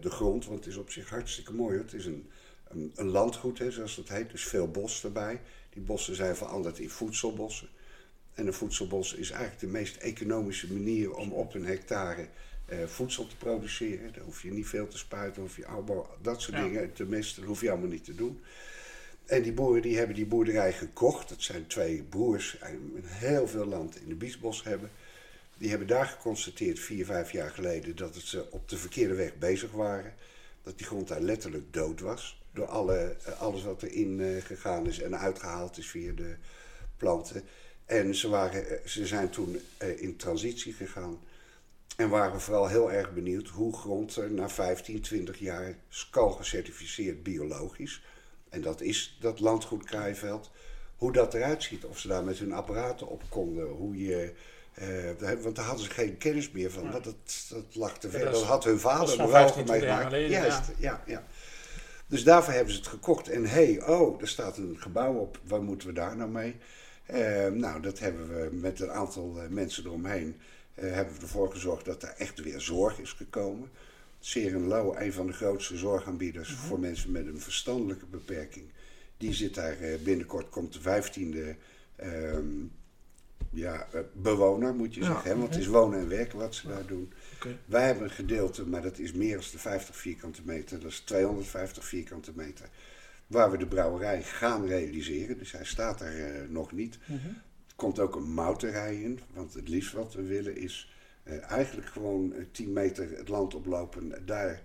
de 0.02 0.10
grond, 0.10 0.46
want 0.46 0.60
het 0.60 0.68
is 0.68 0.78
op 0.78 0.92
zich 0.92 1.10
hartstikke 1.10 1.54
mooi. 1.54 1.78
Het 1.78 1.94
is 1.94 2.06
een, 2.06 2.30
een, 2.68 2.92
een 2.96 3.08
landgoed, 3.08 3.60
hè, 3.60 3.72
zoals 3.72 3.96
dat 3.96 4.08
heet. 4.08 4.32
Dus 4.32 4.44
veel 4.44 4.72
bos 4.72 5.04
erbij. 5.04 5.40
Die 5.70 5.82
bossen 5.82 6.16
zijn 6.16 6.36
veranderd 6.36 6.80
in 6.80 6.90
voedselbossen. 6.90 7.70
En 8.34 8.48
een 8.48 8.54
voedselbos 8.54 9.14
is 9.14 9.30
eigenlijk 9.30 9.62
de 9.62 9.68
meest 9.68 9.96
economische 9.96 10.74
manier 10.74 11.14
om 11.14 11.32
op 11.32 11.54
een 11.54 11.66
hectare 11.66 12.28
uh, 12.70 12.86
voedsel 12.86 13.28
te 13.28 13.38
produceren. 13.38 14.14
Daar 14.14 14.24
hoef 14.24 14.42
je 14.42 14.52
niet 14.52 14.68
veel 14.68 14.88
te 14.88 14.98
spuiten, 14.98 15.42
hoef 15.42 15.56
je 15.56 15.66
allemaal 15.66 16.18
dat 16.22 16.42
soort 16.42 16.58
ja. 16.58 16.64
dingen 16.64 16.94
te 16.94 17.06
mesten, 17.06 17.42
dat 17.42 17.50
hoef 17.50 17.62
je 17.62 17.70
allemaal 17.70 17.90
niet 17.90 18.06
te 18.06 18.16
doen. 18.16 18.42
En 19.26 19.42
die 19.42 19.54
boeren 19.54 19.82
die 19.82 19.98
hebben 19.98 20.16
die 20.16 20.26
boerderij 20.26 20.74
gekocht. 20.74 21.30
Dat 21.30 21.42
zijn 21.42 21.68
twee 21.68 22.04
broers 22.04 22.58
die 22.92 23.02
heel 23.04 23.48
veel 23.48 23.66
land 23.66 24.02
in 24.02 24.08
de 24.08 24.16
Biesbos 24.16 24.64
hebben. 24.64 24.92
Die 25.58 25.70
hebben 25.70 25.88
daar 25.88 26.06
geconstateerd 26.06 26.80
vier, 26.80 27.06
vijf 27.06 27.32
jaar 27.32 27.50
geleden 27.50 27.96
dat 27.96 28.16
het 28.16 28.24
ze 28.24 28.52
op 28.52 28.70
de 28.70 28.78
verkeerde 28.78 29.14
weg 29.14 29.38
bezig 29.38 29.72
waren. 29.72 30.14
Dat 30.64 30.78
die 30.78 30.88
grond 30.88 31.08
daar 31.08 31.22
letterlijk 31.22 31.74
dood 31.74 32.00
was. 32.00 32.42
Door 32.60 32.68
alle, 32.68 33.16
eh, 33.26 33.42
alles 33.42 33.64
wat 33.64 33.84
erin 33.84 34.20
uh, 34.20 34.42
gegaan 34.42 34.88
is 34.88 35.02
en 35.02 35.18
uitgehaald 35.18 35.78
is 35.78 35.90
via 35.90 36.14
de 36.14 36.36
planten. 36.98 37.44
En 37.86 38.16
ze, 38.16 38.30
waren, 38.30 38.70
eh, 38.70 38.88
ze 38.88 39.08
zijn 39.08 39.30
toen 39.30 39.62
uh, 39.84 40.02
in 40.02 40.16
transitie 40.16 40.74
gegaan. 40.74 41.20
En 41.98 42.10
waren 42.10 42.42
vooral 42.42 42.68
heel 42.68 42.92
erg 42.92 43.14
benieuwd 43.14 43.48
hoe 43.48 43.78
grond 43.78 44.16
er 44.16 44.32
na 44.32 44.50
15, 44.50 45.02
20 45.02 45.40
jaar 45.40 45.76
skal 45.90 46.30
gecertificeerd 46.32 47.24
biologisch 47.24 48.02
en 48.50 48.62
dat 48.62 48.82
is 48.82 49.18
dat 49.20 49.40
landgoed 49.40 49.84
Krijveld, 49.84 50.52
hoe 50.96 51.12
dat 51.12 51.34
eruit 51.34 51.64
ziet. 51.64 51.86
Of 51.86 52.00
ze 52.00 52.08
daar 52.08 52.24
met 52.24 52.38
hun 52.38 52.54
apparaten 52.54 53.08
op 53.08 53.24
konden, 53.30 53.68
hoe 53.68 53.98
je... 53.98 54.34
Uh, 54.82 55.42
want 55.42 55.56
daar 55.56 55.66
hadden 55.66 55.86
ze 55.86 55.92
geen 55.92 56.18
kennis 56.18 56.52
meer 56.52 56.72
van. 56.72 56.92
Dat, 56.92 57.04
dat 57.50 57.64
lag 57.74 57.98
te 57.98 58.10
ver. 58.10 58.20
Ja, 58.20 58.26
dat, 58.26 58.34
dat, 58.34 58.44
had 58.44 58.64
hun 58.64 58.80
vader 58.80 59.18
nog 59.18 59.32
wel 59.32 59.64
meegemaakt. 59.66 60.12
Juist, 60.12 60.62
ja. 60.68 60.74
ja, 60.78 61.04
ja. 61.06 61.24
Dus 62.10 62.24
daarvoor 62.24 62.54
hebben 62.54 62.74
ze 62.74 62.80
het 62.80 62.88
gekocht. 62.88 63.30
En 63.30 63.46
hé, 63.46 63.74
hey, 63.74 63.88
oh, 63.88 64.22
er 64.22 64.28
staat 64.28 64.58
een 64.58 64.76
gebouw 64.80 65.14
op. 65.14 65.40
Waar 65.44 65.64
moeten 65.64 65.88
we 65.88 65.94
daar 65.94 66.16
nou 66.16 66.30
mee? 66.30 66.56
Uh, 67.12 67.48
nou, 67.48 67.82
dat 67.82 68.00
hebben 68.00 68.28
we 68.28 68.56
met 68.56 68.80
een 68.80 68.92
aantal 68.92 69.36
uh, 69.38 69.50
mensen 69.50 69.86
eromheen. 69.86 70.36
hebben 70.74 71.16
we 71.16 71.22
ervoor 71.22 71.52
gezorgd 71.52 71.86
dat 71.86 72.04
er 72.04 72.14
echt 72.18 72.40
weer 72.40 72.62
zorg 72.62 73.00
is 73.00 73.12
gekomen. 73.12 73.70
Serenlo, 74.20 74.96
een 74.96 75.14
van 75.14 75.28
de 75.28 75.34
grootste 75.34 75.78
zorgaanbieders 75.78 76.50
-hmm. 76.50 76.58
voor 76.58 76.80
mensen 76.80 77.12
met 77.12 77.26
een 77.26 77.40
verstandelijke 77.40 78.06
beperking 78.06 78.66
Die 79.18 79.34
zit 79.34 79.56
daar 79.56 79.78
binnenkort, 80.04 80.50
komt 80.50 80.74
de 80.74 80.82
vijftiende 80.82 81.56
ehm, 81.96 82.48
ja, 83.50 83.88
bewoner, 84.14 84.74
moet 84.74 84.94
je 84.94 85.04
zeggen. 85.04 85.30
Hè? 85.30 85.38
Want 85.38 85.50
het 85.50 85.60
is 85.60 85.68
wonen 85.68 86.00
en 86.00 86.10
werken 86.10 86.40
wat 86.40 86.56
ze 86.56 86.68
daar 86.68 86.86
doen. 86.86 87.14
Wij 87.66 87.86
hebben 87.86 88.04
een 88.04 88.10
gedeelte, 88.10 88.68
maar 88.68 88.82
dat 88.82 89.00
is 89.00 89.14
meer 89.14 89.36
dan 89.36 89.44
de 89.52 89.60
50 89.60 89.96
vierkante 89.96 90.42
meter. 90.44 90.80
Dat 90.80 90.92
is 90.92 91.00
250 91.00 91.86
vierkante 91.86 92.32
meter. 92.36 92.70
Waar 93.28 93.52
we 93.52 93.58
de 93.58 93.68
brouwerij 93.68 94.24
gaan 94.24 94.68
realiseren. 94.68 95.38
Dus 95.38 95.52
hij 95.52 95.66
staat 95.66 96.02
er 96.02 96.42
uh, 96.42 96.50
nog 96.50 96.72
niet. 96.72 96.98
Mhm. 97.06 97.28
Er 97.68 97.76
komt 97.76 98.00
ook 98.00 98.16
een 98.16 98.32
mouterij 98.34 99.02
in. 99.02 99.20
Want 99.34 99.54
het 99.54 99.70
liefst 99.70 99.94
wat 99.94 100.14
we 100.14 100.22
willen 100.22 100.58
is 100.58 100.94
uh, 101.24 101.52
eigenlijk 101.52 101.88
gewoon 101.88 102.34
10 102.52 102.66
eh, 102.66 102.74
meter 102.74 103.18
het 103.18 103.28
land 103.28 103.56
oplopen. 103.56 104.26
Daar 104.26 104.62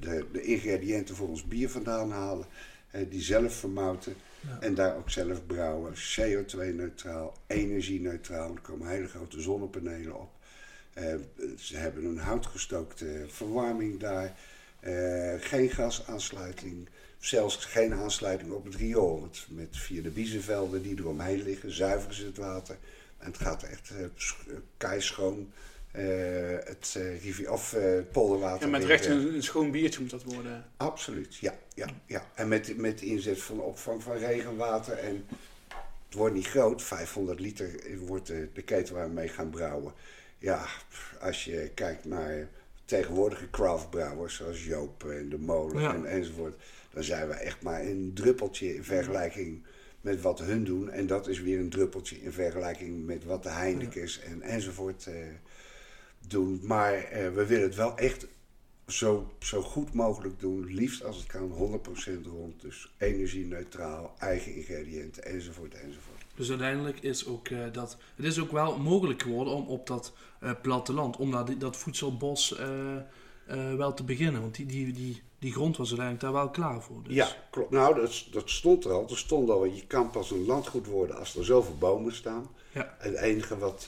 de, 0.00 0.26
de, 0.32 0.42
ingrediënten 0.42 1.16
voor 1.16 1.28
ons 1.28 1.44
bier 1.44 1.70
vandaan 1.70 2.10
halen. 2.10 2.46
die 3.08 3.22
zelf 3.22 3.54
vermouten. 3.54 4.14
En 4.60 4.74
daar 4.74 4.96
ook 4.96 5.10
zelf 5.10 5.46
brouwen. 5.46 5.94
CO2-neutraal, 5.94 7.36
energie-neutraal. 7.46 8.54
Er 8.54 8.60
komen 8.60 8.88
hele 8.88 9.08
grote 9.08 9.40
zonnepanelen 9.40 10.20
op. 10.20 10.35
Eh, 10.96 11.14
ze 11.58 11.76
hebben 11.76 12.04
een 12.04 12.18
houtgestookte 12.18 13.24
verwarming 13.28 14.00
daar. 14.00 14.34
Uh, 14.80 15.34
geen 15.38 15.70
gasaansluiting. 15.70 16.88
Zelfs 17.18 17.64
geen 17.64 17.94
aansluiting 17.94 18.52
op 18.52 18.64
het 18.64 18.74
riool. 18.74 19.20
Want 19.20 19.46
met, 19.50 19.68
via 19.70 20.02
de 20.02 20.10
biezenvelden 20.10 20.82
die 20.82 20.98
eromheen 20.98 21.42
liggen, 21.42 21.72
zuiveren 21.72 22.14
ze 22.14 22.26
het 22.26 22.36
water. 22.36 22.76
En 23.18 23.26
het 23.26 23.38
gaat 23.38 23.62
echt 23.62 23.90
uh, 23.90 24.06
keischoon. 24.76 25.52
het 26.64 26.98
rivier, 27.22 27.52
of 27.52 27.76
polderwater. 28.12 28.62
En 28.62 28.70
met 28.70 28.84
recht 28.84 29.06
een, 29.06 29.34
een, 29.34 29.42
schoon 29.42 29.70
biertje 29.70 30.00
moet 30.00 30.10
dat 30.10 30.22
worden. 30.22 30.64
Absoluut, 30.76 31.36
ja. 31.36 31.54
ja, 31.74 31.86
ja. 32.06 32.26
En 32.34 32.48
met, 32.48 32.76
met 32.76 33.00
inzet 33.00 33.42
van 33.42 33.60
opvang 33.60 34.02
van 34.02 34.16
regenwater. 34.16 34.98
En 34.98 35.26
het 36.06 36.14
wordt 36.14 36.34
niet 36.34 36.46
groot, 36.46 36.82
500 36.82 37.40
liter 37.40 37.70
wordt 37.98 38.26
de, 38.26 38.48
de 38.52 38.62
keten 38.62 38.94
waar 38.94 39.08
we 39.08 39.14
mee 39.14 39.28
gaan 39.28 39.50
brouwen 39.50 39.92
ja, 40.38 40.66
als 41.20 41.44
je 41.44 41.70
kijkt 41.74 42.04
naar 42.04 42.48
tegenwoordige 42.84 43.50
craftbrouwers 43.50 44.36
zoals 44.36 44.64
Joop 44.64 45.04
en 45.04 45.28
De 45.28 45.38
Molen 45.38 45.94
en, 45.94 46.04
enzovoort, 46.04 46.62
dan 46.90 47.02
zijn 47.02 47.28
we 47.28 47.34
echt 47.34 47.62
maar 47.62 47.80
een 47.80 48.10
druppeltje 48.14 48.74
in 48.74 48.84
vergelijking 48.84 49.64
met 50.00 50.20
wat 50.20 50.38
hun 50.38 50.64
doen. 50.64 50.90
En 50.90 51.06
dat 51.06 51.28
is 51.28 51.40
weer 51.40 51.58
een 51.58 51.68
druppeltje 51.68 52.22
in 52.22 52.32
vergelijking 52.32 53.06
met 53.06 53.24
wat 53.24 53.42
de 53.42 53.48
Heinekens 53.48 54.20
en, 54.20 54.42
enzovoort 54.42 55.06
eh, 55.06 55.14
doen. 56.28 56.60
Maar 56.62 56.94
eh, 56.94 57.32
we 57.32 57.46
willen 57.46 57.64
het 57.64 57.74
wel 57.74 57.96
echt 57.96 58.26
zo, 58.86 59.32
zo 59.38 59.62
goed 59.62 59.92
mogelijk 59.92 60.40
doen. 60.40 60.74
Liefst 60.74 61.04
als 61.04 61.16
het 61.16 61.26
kan 61.26 61.80
100% 62.22 62.26
rond. 62.26 62.60
Dus 62.60 62.94
energie-neutraal, 62.98 64.14
eigen 64.18 64.54
ingrediënten 64.54 65.24
enzovoort 65.24 65.74
enzovoort. 65.74 66.25
Dus 66.36 66.48
uiteindelijk 66.48 67.00
is 67.00 67.26
ook 67.26 67.48
uh, 67.48 67.58
dat. 67.72 67.96
Het 68.16 68.24
is 68.24 68.40
ook 68.40 68.52
wel 68.52 68.78
mogelijk 68.78 69.22
geworden 69.22 69.54
om 69.54 69.66
op 69.66 69.86
dat 69.86 70.12
uh, 70.42 70.50
platteland, 70.62 71.16
om 71.16 71.30
dat, 71.30 71.50
dat 71.58 71.76
voedselbos 71.76 72.58
uh, 72.58 73.74
wel 73.74 73.94
te 73.94 74.04
beginnen. 74.04 74.40
Want 74.40 74.54
die, 74.54 74.66
die, 74.66 74.92
die, 74.92 75.22
die 75.38 75.52
grond 75.52 75.76
was 75.76 75.88
uiteindelijk 75.88 76.24
daar 76.24 76.42
wel 76.42 76.50
klaar 76.50 76.82
voor. 76.82 77.02
Dus. 77.02 77.14
Ja, 77.14 77.28
klopt. 77.50 77.70
Nou, 77.70 77.94
dat, 77.94 78.26
dat 78.30 78.50
stond 78.50 78.84
er 78.84 78.92
al. 78.92 79.08
Er 79.08 79.16
stond 79.16 79.50
al, 79.50 79.64
je 79.64 79.86
kan 79.86 80.10
pas 80.10 80.30
een 80.30 80.44
landgoed 80.44 80.86
worden 80.86 81.18
als 81.18 81.36
er 81.36 81.44
zoveel 81.44 81.76
bomen 81.78 82.14
staan. 82.14 82.48
Ja. 82.72 82.96
het 82.98 83.14
enige 83.14 83.58
wat 83.58 83.82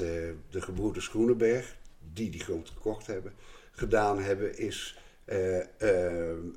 de 0.51 0.61
gebroeders 0.61 1.09
Groenenberg, 1.09 1.77
die 2.13 2.31
die 2.31 2.41
grond 2.41 2.69
gekocht 2.69 3.07
hebben, 3.07 3.33
gedaan 3.73 4.21
hebben, 4.21 4.59
is 4.59 4.99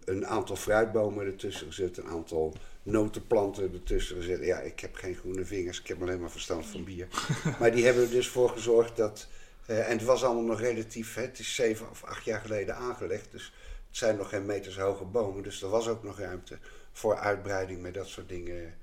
een 0.06 0.26
aantal 0.28 0.56
fruitbomen 0.56 1.26
ertussen 1.26 1.68
gezet, 1.68 1.98
een 1.98 2.08
aantal 2.08 2.56
notenplanten 2.84 3.74
ertussen 3.74 4.16
gezet. 4.16 4.46
Ja, 4.46 4.60
ik 4.60 4.80
heb 4.80 4.96
geen 4.96 5.16
groene 5.16 5.46
vingers, 5.46 5.80
ik 5.80 5.88
heb 5.88 6.02
alleen 6.02 6.20
maar 6.20 6.32
verstand 6.32 6.66
van 6.66 6.84
bier. 6.84 7.08
maar 7.60 7.72
die 7.72 7.86
hebben 7.86 8.04
er 8.04 8.10
dus 8.10 8.28
voor 8.28 8.50
gezorgd 8.50 8.98
dat. 8.98 9.28
Uh, 9.68 9.90
en 9.90 9.98
het 9.98 10.04
was 10.04 10.24
allemaal 10.24 10.44
nog 10.44 10.60
relatief, 10.60 11.16
hè, 11.16 11.22
het 11.22 11.40
is 11.40 11.56
zeven 11.56 11.90
of 11.90 12.04
acht 12.04 12.24
jaar 12.24 12.42
geleden 12.42 12.76
aangelegd. 12.76 13.32
Dus 13.32 13.54
het 13.88 13.98
zijn 13.98 14.18
nog 14.18 14.30
geen 14.30 14.46
meters 14.46 14.78
hoge 14.78 15.04
bomen. 15.04 15.44
Dus 15.44 15.62
er 15.62 15.70
was 15.70 15.88
ook 15.88 16.04
nog 16.04 16.20
ruimte 16.20 16.58
voor 16.92 17.18
uitbreiding 17.18 17.82
met 17.82 17.94
dat 17.94 18.08
soort 18.08 18.30
dingen 18.30 18.74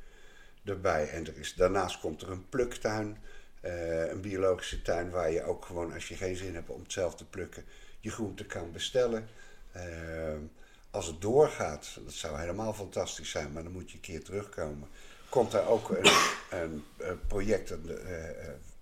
erbij. 0.65 1.09
En 1.09 1.27
er 1.27 1.39
is, 1.39 1.55
daarnaast 1.55 2.01
komt 2.01 2.23
er 2.23 2.31
een 2.31 2.49
pluktuin. 2.49 3.19
Uh, 3.63 4.11
een 4.11 4.21
biologische 4.21 4.83
tuin 4.83 5.11
waar 5.11 5.31
je 5.31 5.43
ook 5.43 5.65
gewoon, 5.65 5.93
als 5.93 6.09
je 6.09 6.17
geen 6.17 6.37
zin 6.37 6.55
hebt 6.55 6.69
om 6.71 6.83
het 6.83 6.93
zelf 6.93 7.15
te 7.15 7.25
plukken, 7.25 7.65
je 8.01 8.11
groente 8.11 8.45
kan 8.47 8.73
bestellen. 8.73 9.29
Uh, 9.77 9.83
als 10.91 11.07
het 11.07 11.21
doorgaat, 11.21 11.99
dat 12.05 12.13
zou 12.13 12.39
helemaal 12.39 12.73
fantastisch 12.73 13.31
zijn, 13.31 13.53
maar 13.53 13.63
dan 13.63 13.73
moet 13.73 13.91
je 13.91 13.97
een 13.97 14.03
keer 14.03 14.25
terugkomen. 14.25 14.89
Komt 15.29 15.53
er 15.53 15.67
ook 15.67 15.91
een, 16.51 16.85
een, 16.99 17.21
project 17.27 17.71
uh, 17.71 17.95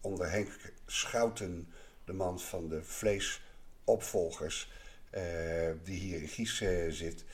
onder 0.00 0.30
Henk 0.30 0.48
Schouten, 0.86 1.68
de 2.04 2.12
man 2.12 2.40
van 2.40 2.68
de 2.68 2.82
vleesopvolgers, 2.82 4.72
uh, 5.14 5.20
die 5.84 5.98
hier 6.00 6.20
in 6.20 6.28
Gies 6.28 6.56
zit. 6.88 7.24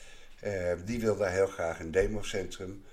die 0.85 0.99
wil 0.99 1.17
daar 1.17 1.31
heel 1.31 1.47
graag 1.47 1.79
een 1.79 1.91
democentrum 1.91 2.83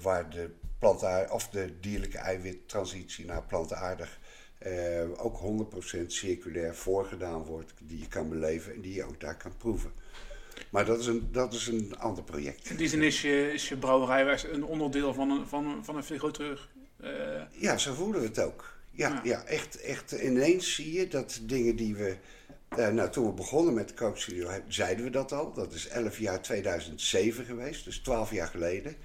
waar 0.00 0.30
de, 0.30 0.50
plantaar, 0.78 1.30
of 1.30 1.48
de 1.48 1.80
dierlijke 1.80 2.18
eiwittransitie 2.18 3.24
naar 3.24 3.42
plantaardig 3.42 4.18
ook 5.16 5.66
100% 6.04 6.06
circulair 6.06 6.74
voorgedaan 6.74 7.44
wordt, 7.44 7.72
die 7.78 7.98
je 7.98 8.08
kan 8.08 8.28
beleven 8.28 8.74
en 8.74 8.80
die 8.80 8.94
je 8.94 9.04
ook 9.04 9.20
daar 9.20 9.36
kan 9.36 9.56
proeven. 9.56 9.92
Maar 10.70 10.84
dat 10.84 11.00
is 11.00 11.06
een, 11.06 11.28
dat 11.32 11.52
is 11.52 11.66
een 11.66 11.98
ander 11.98 12.24
project. 12.24 12.70
In 12.70 12.76
die 12.76 12.88
zin 12.88 13.02
is 13.02 13.22
je, 13.22 13.52
is 13.52 13.68
je 13.68 13.76
brouwerij 13.76 14.44
een 14.50 14.64
onderdeel 14.64 15.14
van 15.14 15.30
een, 15.30 15.46
van, 15.46 15.84
van 15.84 15.96
een 15.96 16.04
veel 16.04 16.18
groter... 16.18 16.68
Uh... 17.00 17.10
Ja, 17.50 17.78
zo 17.78 17.94
voelen 17.94 18.20
we 18.20 18.26
het 18.26 18.38
ook. 18.38 18.76
Ja, 18.90 19.20
ja. 19.24 19.44
echt, 19.44 19.80
echt 19.80 20.12
ineens 20.12 20.74
zie 20.74 20.92
je 20.92 21.08
dat 21.08 21.40
dingen 21.42 21.76
die 21.76 21.94
we... 21.94 22.16
Uh, 22.78 22.88
nou, 22.88 23.10
toen 23.10 23.26
we 23.26 23.32
begonnen 23.32 23.74
met 23.74 23.88
de 23.88 23.94
kookstudio 23.94 24.50
zeiden 24.68 25.04
we 25.04 25.10
dat 25.10 25.32
al. 25.32 25.52
Dat 25.52 25.72
is 25.72 25.88
11 25.88 26.18
jaar 26.18 26.42
2007 26.42 27.44
geweest, 27.44 27.84
dus 27.84 27.98
12 27.98 28.30
jaar 28.30 28.46
geleden. 28.46 28.96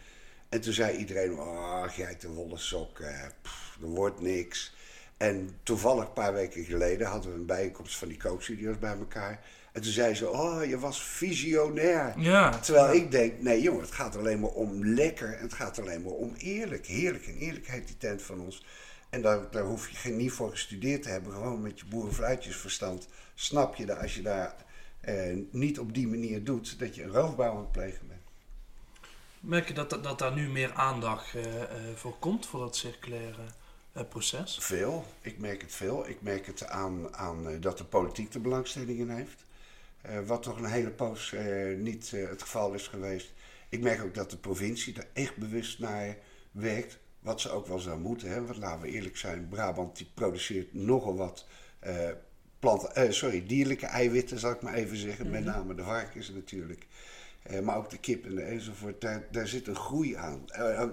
En 0.49 0.61
toen 0.61 0.73
zei 0.73 0.97
iedereen, 0.97 1.39
oh, 1.39 1.83
geitenwolle 1.83 2.57
sokken, 2.57 3.33
pff, 3.41 3.77
er 3.81 3.87
wordt 3.87 4.21
niks. 4.21 4.73
En 5.17 5.49
toevallig 5.63 6.03
een 6.03 6.13
paar 6.13 6.33
weken 6.33 6.63
geleden 6.63 7.07
hadden 7.07 7.31
we 7.31 7.37
een 7.37 7.45
bijeenkomst 7.45 7.97
van 7.97 8.07
die 8.07 8.17
kookstudio's 8.17 8.79
bij 8.79 8.97
elkaar. 8.97 9.39
En 9.71 9.81
toen 9.81 9.91
zei 9.91 10.13
ze, 10.13 10.29
oh, 10.29 10.65
je 10.65 10.79
was 10.79 11.03
visionair. 11.03 12.13
Ja. 12.19 12.59
Terwijl 12.59 12.93
ik 12.93 13.11
denk, 13.11 13.41
nee 13.41 13.61
jongen, 13.61 13.81
het 13.81 13.91
gaat 13.91 14.17
alleen 14.17 14.39
maar 14.39 14.49
om 14.49 14.85
lekker. 14.85 15.33
En 15.33 15.43
het 15.43 15.53
gaat 15.53 15.79
alleen 15.79 16.01
maar 16.01 16.11
om 16.11 16.33
eerlijk. 16.37 16.85
Heerlijk. 16.85 17.27
En 17.27 17.35
eerlijkheid 17.35 17.87
die 17.87 17.97
tent 17.97 18.21
van 18.21 18.39
ons. 18.39 18.65
En 19.09 19.21
daar, 19.21 19.51
daar 19.51 19.63
hoef 19.63 19.89
je 19.89 19.95
geen 19.95 20.17
niet 20.17 20.31
voor 20.31 20.49
gestudeerd 20.49 21.03
te 21.03 21.09
hebben. 21.09 21.33
Gewoon 21.33 21.61
met 21.61 21.79
je 21.79 21.85
boerenfluitjesverstand 21.85 23.07
snap 23.35 23.75
je 23.75 23.85
dat 23.85 23.97
als 23.97 24.15
je 24.15 24.21
daar 24.21 24.55
eh, 25.01 25.37
niet 25.51 25.79
op 25.79 25.93
die 25.93 26.07
manier 26.07 26.43
doet, 26.43 26.79
dat 26.79 26.95
je 26.95 27.03
een 27.03 27.11
roofbouw 27.11 27.51
aan 27.51 27.57
het 27.57 27.71
plegen 27.71 28.07
bent. 28.07 28.21
Merk 29.39 29.67
je 29.67 29.73
dat, 29.73 29.89
dat, 29.89 30.03
dat 30.03 30.19
daar 30.19 30.33
nu 30.33 30.49
meer 30.49 30.73
aandacht 30.73 31.33
uh, 31.35 31.43
voor 31.95 32.15
komt, 32.19 32.45
voor 32.45 32.59
dat 32.59 32.75
circulaire 32.75 33.45
proces? 34.09 34.57
Veel. 34.61 35.05
Ik 35.21 35.37
merk 35.37 35.61
het 35.61 35.73
veel. 35.73 36.09
Ik 36.09 36.21
merk 36.21 36.45
het 36.45 36.67
aan, 36.67 37.15
aan 37.15 37.59
dat 37.59 37.77
de 37.77 37.83
politiek 37.83 38.33
er 38.33 38.41
belangstelling 38.41 38.99
in 38.99 39.09
heeft. 39.09 39.45
Eh, 40.01 40.19
wat 40.25 40.43
toch 40.43 40.57
een 40.57 40.65
hele 40.65 40.91
poos 40.91 41.31
uh, 41.31 41.77
niet 41.77 42.11
uh, 42.15 42.29
het 42.29 42.41
geval 42.41 42.73
is 42.73 42.87
geweest. 42.87 43.33
Ik 43.69 43.81
merk 43.81 44.03
ook 44.03 44.13
dat 44.13 44.29
de 44.29 44.37
provincie 44.37 44.95
er 44.95 45.07
echt 45.13 45.37
bewust 45.37 45.79
naar 45.79 46.17
werkt. 46.51 46.99
Wat 47.19 47.41
ze 47.41 47.49
ook 47.49 47.67
wel 47.67 47.79
zou 47.79 47.99
moeten. 47.99 48.29
Hè? 48.29 48.45
Want 48.45 48.57
laten 48.57 48.81
we 48.81 48.91
eerlijk 48.91 49.17
zijn, 49.17 49.47
Brabant 49.49 49.97
die 49.97 50.11
produceert 50.13 50.73
nogal 50.73 51.15
wat 51.15 51.47
planten, 52.59 53.13
sorry, 53.13 53.45
dierlijke 53.47 53.85
eiwitten, 53.85 54.39
zal 54.39 54.51
ik 54.51 54.61
maar 54.61 54.73
even 54.73 54.97
zeggen. 54.97 55.29
Met 55.29 55.43
mhm. 55.43 55.51
name 55.51 55.75
de 55.75 55.83
varkens 55.83 56.29
natuurlijk. 56.29 56.87
maar 57.63 57.77
ook 57.77 57.89
de 57.89 57.97
kippen 57.97 58.47
enzovoort. 58.47 59.01
Daar, 59.01 59.27
daar 59.31 59.47
zit 59.47 59.67
een 59.67 59.75
groei 59.75 60.15
aan. 60.15 60.43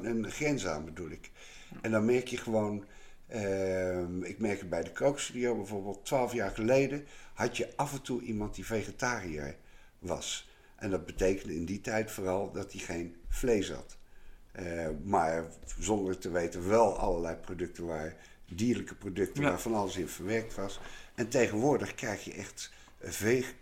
een 0.03 0.31
grens 0.31 0.67
aan 0.67 0.85
bedoel 0.85 1.11
ik. 1.11 1.31
En 1.83 1.91
dan 1.91 2.05
merk 2.05 2.29
je 2.29 2.37
gewoon 2.37 2.85
ik 4.23 4.39
merk 4.39 4.59
het 4.59 4.69
bij 4.69 4.83
de 4.83 4.93
kookstudio 4.93 5.57
bijvoorbeeld, 5.57 6.05
twaalf 6.05 6.33
jaar 6.33 6.51
geleden 6.51 7.07
had 7.35 7.57
je 7.57 7.77
af 7.77 7.93
en 7.93 8.03
toe 8.03 8.23
iemand 8.23 8.55
die 8.55 8.67
vegetariër 8.67 9.57
was. 9.99 10.49
En 10.77 10.91
dat 10.91 11.07
betekende 11.07 11.55
in 11.55 11.65
die 11.65 11.81
tijd 11.81 12.11
vooral 12.11 12.53
dat 12.53 12.73
hij 12.73 12.81
geen 12.81 13.17
vlees 13.29 13.71
had. 13.71 13.97
Uh, 14.61 14.89
maar 15.05 15.45
zonder 15.79 16.19
te 16.19 16.31
weten 16.31 16.69
wel 16.69 16.99
allerlei 16.99 17.37
producten 17.37 17.87
waar 17.87 18.17
dierlijke 18.49 18.95
producten 18.95 19.43
waar 19.43 19.61
van 19.61 19.75
alles 19.75 19.97
in 19.97 20.09
verwerkt 20.09 20.55
was. 20.55 20.81
En 21.15 21.29
tegenwoordig 21.29 21.95
krijg 21.95 22.25
je 22.25 22.33
echt 22.33 22.71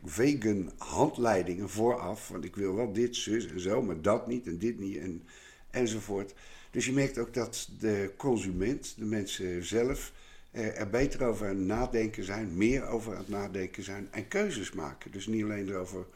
vegan 0.04 0.72
handleidingen 0.78 1.70
vooraf. 1.70 2.28
Want 2.28 2.44
ik 2.44 2.56
wil 2.56 2.74
wel 2.74 2.92
dit, 2.92 3.16
zus 3.16 3.46
en 3.46 3.60
zo, 3.60 3.82
maar 3.82 4.02
dat 4.02 4.26
niet 4.26 4.46
en 4.46 4.58
dit 4.58 4.78
niet 4.78 4.96
en, 4.96 5.26
enzovoort. 5.70 6.34
Dus 6.70 6.86
je 6.86 6.92
merkt 6.92 7.18
ook 7.18 7.34
dat 7.34 7.68
de 7.78 8.12
consument, 8.16 8.94
de 8.96 9.04
mensen 9.04 9.64
zelf, 9.64 10.12
er 10.50 10.90
beter 10.90 11.26
over 11.26 11.48
aan 11.48 11.56
het 11.56 11.66
nadenken 11.66 12.24
zijn, 12.24 12.56
meer 12.56 12.86
over 12.86 13.12
aan 13.12 13.18
het 13.18 13.28
nadenken 13.28 13.82
zijn 13.82 14.08
en 14.10 14.28
keuzes 14.28 14.72
maken. 14.72 15.10
Dus 15.10 15.26
niet 15.26 15.42
alleen 15.42 15.68
erover 15.68 16.06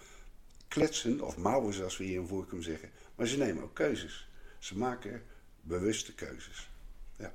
kletsen 0.69 1.21
of 1.21 1.37
mouwen, 1.37 1.75
zoals 1.75 1.97
we 1.97 2.05
hier 2.05 2.21
in 2.21 2.27
Voorkum 2.27 2.63
zeggen, 2.63 2.91
maar 3.15 3.27
ze 3.27 3.39
nemen 3.39 3.63
ook 3.63 3.75
keuzes. 3.75 4.29
Ze 4.59 4.79
maken 4.79 5.23
bewuste 5.61 6.15
keuzes. 6.15 6.71
Ja. 7.19 7.33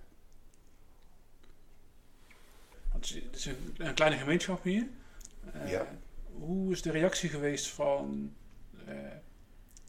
Het 2.94 3.36
is 3.36 3.46
een, 3.78 3.94
kleine 3.94 4.18
gemeenschap 4.18 4.64
hier. 4.64 4.88
Eh, 5.54 5.72
Ja. 5.72 5.98
Hoe 6.32 6.72
is 6.72 6.82
de 6.82 6.92
reactie 6.92 7.30
geweest 7.30 7.68
van 7.68 8.34
eh, 8.86 8.96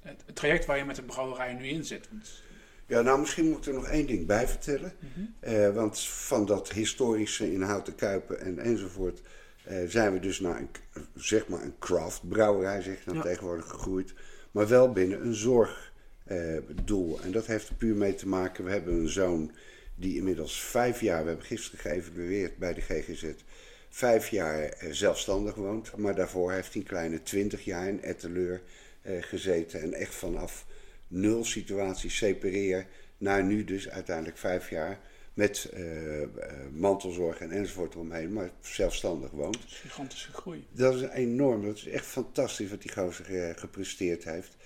het, 0.02 0.23
het 0.26 0.37
traject 0.37 0.64
waar 0.64 0.76
je 0.78 0.85
met 0.85 0.97
de 0.97 1.02
brouwerij 1.02 1.54
nu 1.54 1.66
in 1.66 1.85
zit? 1.85 2.09
Want, 2.11 2.42
Ja, 2.87 3.00
nou 3.00 3.21
misschien 3.21 3.49
moet 3.49 3.59
ik 3.59 3.66
er 3.66 3.75
nog 3.75 3.87
één 3.88 4.07
ding 4.07 4.26
bij 4.26 4.49
vertellen. 4.49 4.93
Eh, 5.40 5.75
want 5.75 6.00
van 6.00 6.47
dat 6.47 6.73
historische 6.73 7.52
in 7.52 7.62
Houten 7.62 7.95
Kuipen 7.95 8.40
en 8.40 8.59
enzovoort 8.59 9.21
eh, 9.64 9.76
zijn 9.88 10.12
we 10.12 10.21
dus 10.21 10.40
naar 10.40 10.59
een, 10.61 10.69
zeg 11.14 11.49
maar 11.49 11.62
een 11.62 11.78
craft 11.78 12.28
brouwerij, 12.28 12.83
zeg 12.83 13.05
dan 13.05 13.14
Ja. 13.14 13.23
tegenwoordig 13.23 13.69
gegroeid. 13.69 14.14
Maar 14.50 14.69
wel 14.69 14.93
binnen 14.93 15.26
een 15.26 15.35
zorgdoel. 15.35 17.21
en 17.23 17.33
dat 17.33 17.47
heeft 17.47 17.69
er 17.69 17.75
puur 17.75 17.95
mee 17.97 18.14
te 18.14 18.28
maken. 18.28 18.64
We 18.64 18.71
hebben 18.71 18.95
een 18.95 19.09
zoon 19.09 19.52
die 19.95 20.16
inmiddels 20.16 20.61
vijf 20.62 21.00
jaar, 21.00 21.23
we 21.23 21.28
hebben 21.28 21.47
gisteren 21.47 21.78
geëvalueerd 21.81 22.57
bij 22.57 22.75
de 22.75 22.81
GGZ, 22.81 23.25
vijf 23.88 24.28
jaar 24.28 24.62
eh, 24.62 24.90
zelfstandig 24.93 25.55
woont. 25.55 25.97
Maar 25.97 26.14
daarvoor 26.14 26.52
heeft 26.52 26.73
hij 26.73 26.83
een 26.83 26.88
kleine 26.88 27.23
twintig 27.23 27.64
jaar 27.64 27.88
in 27.88 28.02
Etteleur 28.02 28.62
eh, 29.02 29.12
gezeten. 29.23 29.81
En 29.81 29.93
echt 29.93 30.14
vanaf 30.14 30.66
nul 31.09 31.45
situatie 31.45 32.11
separeer 32.11 32.87
naar 33.19 33.45
nu 33.45 33.65
dus 33.65 33.89
uiteindelijk 33.89 34.39
vijf 34.39 34.71
jaar 34.71 35.01
met 35.37 35.71
eh, 35.73 36.23
eh, 36.23 36.29
mantelzorg 36.73 37.41
en 37.41 37.51
enzovoort 37.51 37.95
eromheen, 37.95 38.33
maar 38.33 38.51
zelfstandig 38.61 39.31
woont. 39.31 39.53
dat 39.61 39.65
is 39.67 39.79
gigantische 39.79 40.33
groei. 40.33 40.65
Dat 40.71 40.95
is 40.95 41.03
enorm. 41.03 41.65
Dat 41.67 41.77
is 41.77 41.87
echt 41.87 42.07
fantastisch 42.07 42.71
wat 42.71 42.83
die 42.83 42.93
gozer 42.93 43.49
eh, 43.49 43.57
gepresteerd 43.57 44.25
heeft. 44.25 44.57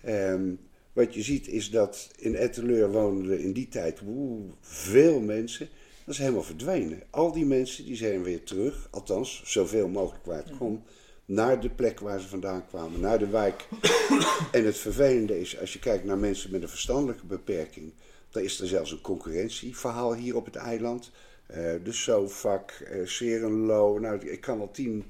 Ehm, 0.00 0.54
wat 0.92 1.14
je 1.14 1.22
ziet 1.22 1.48
is 1.48 1.70
dat 1.70 2.10
in 2.16 2.34
Etteleur 2.34 2.90
woonden 2.90 3.32
er 3.32 3.40
in 3.40 3.52
die 3.52 3.68
tijd 3.68 4.00
woe, 4.00 4.40
veel 4.60 5.20
mensen. 5.20 5.68
Dat 6.04 6.14
is 6.14 6.20
helemaal 6.20 6.42
verdwenen. 6.42 7.02
Al 7.10 7.32
die 7.32 7.46
mensen 7.46 7.84
die 7.84 7.96
zijn 7.96 8.22
weer 8.22 8.42
terug, 8.42 8.88
althans 8.90 9.42
zoveel 9.44 9.88
mogelijk 9.88 10.24
waar 10.24 10.44
het 10.44 10.56
kon, 10.56 10.82
naar 11.28 11.60
de 11.60 11.70
plek 11.70 12.00
waar 12.00 12.20
ze 12.20 12.28
vandaan 12.28 12.66
kwamen, 12.66 13.00
naar 13.00 13.18
de 13.18 13.28
wijk. 13.28 13.68
en 14.52 14.64
het 14.64 14.78
vervelende 14.78 15.40
is, 15.40 15.60
als 15.60 15.72
je 15.72 15.78
kijkt 15.78 16.04
naar 16.04 16.18
mensen 16.18 16.50
met 16.50 16.62
een 16.62 16.68
verstandelijke 16.68 17.26
beperking, 17.26 17.92
dan 18.30 18.42
is 18.42 18.60
er 18.60 18.66
zelfs 18.66 18.90
een 18.90 19.00
concurrentieverhaal 19.00 20.14
hier 20.14 20.36
op 20.36 20.44
het 20.44 20.56
eiland. 20.56 21.10
Eh 21.46 21.74
de 21.84 21.92
Sofak, 21.92 22.70
eh 22.70 23.06
Serenlo, 23.06 23.98
nou, 23.98 24.28
ik 24.28 24.40
kan 24.40 24.58
wel 24.58 24.70
tien 24.70 25.04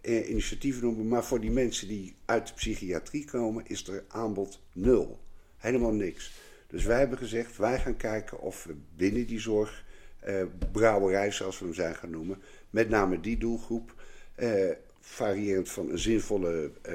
eh, 0.00 0.30
initiatieven 0.30 0.82
noemen, 0.82 1.08
maar 1.08 1.24
voor 1.24 1.40
die 1.40 1.50
mensen 1.50 1.88
die 1.88 2.14
uit 2.24 2.46
de 2.46 2.54
psychiatrie 2.54 3.24
komen, 3.24 3.66
is 3.66 3.88
er 3.88 4.04
aanbod 4.08 4.60
nul. 4.72 5.18
Helemaal 5.56 5.92
niks. 5.92 6.32
Dus 6.66 6.84
wij 6.84 6.98
hebben 6.98 7.18
gezegd, 7.18 7.56
wij 7.56 7.78
gaan 7.78 7.96
kijken 7.96 8.40
of 8.40 8.64
we 8.64 8.74
binnen 8.96 9.26
die 9.26 9.40
zorgbrouwerij, 9.40 11.30
zoals 11.30 11.58
we 11.58 11.64
hem 11.64 11.74
zijn 11.74 11.94
gaan 11.94 12.10
noemen, 12.10 12.42
met 12.70 12.88
name 12.88 13.20
die 13.20 13.38
doelgroep, 13.38 13.94
eh, 14.34 14.70
variërend 15.02 15.68
van 15.68 15.90
een 15.90 15.98
zinvolle 15.98 16.70
eh, 16.82 16.94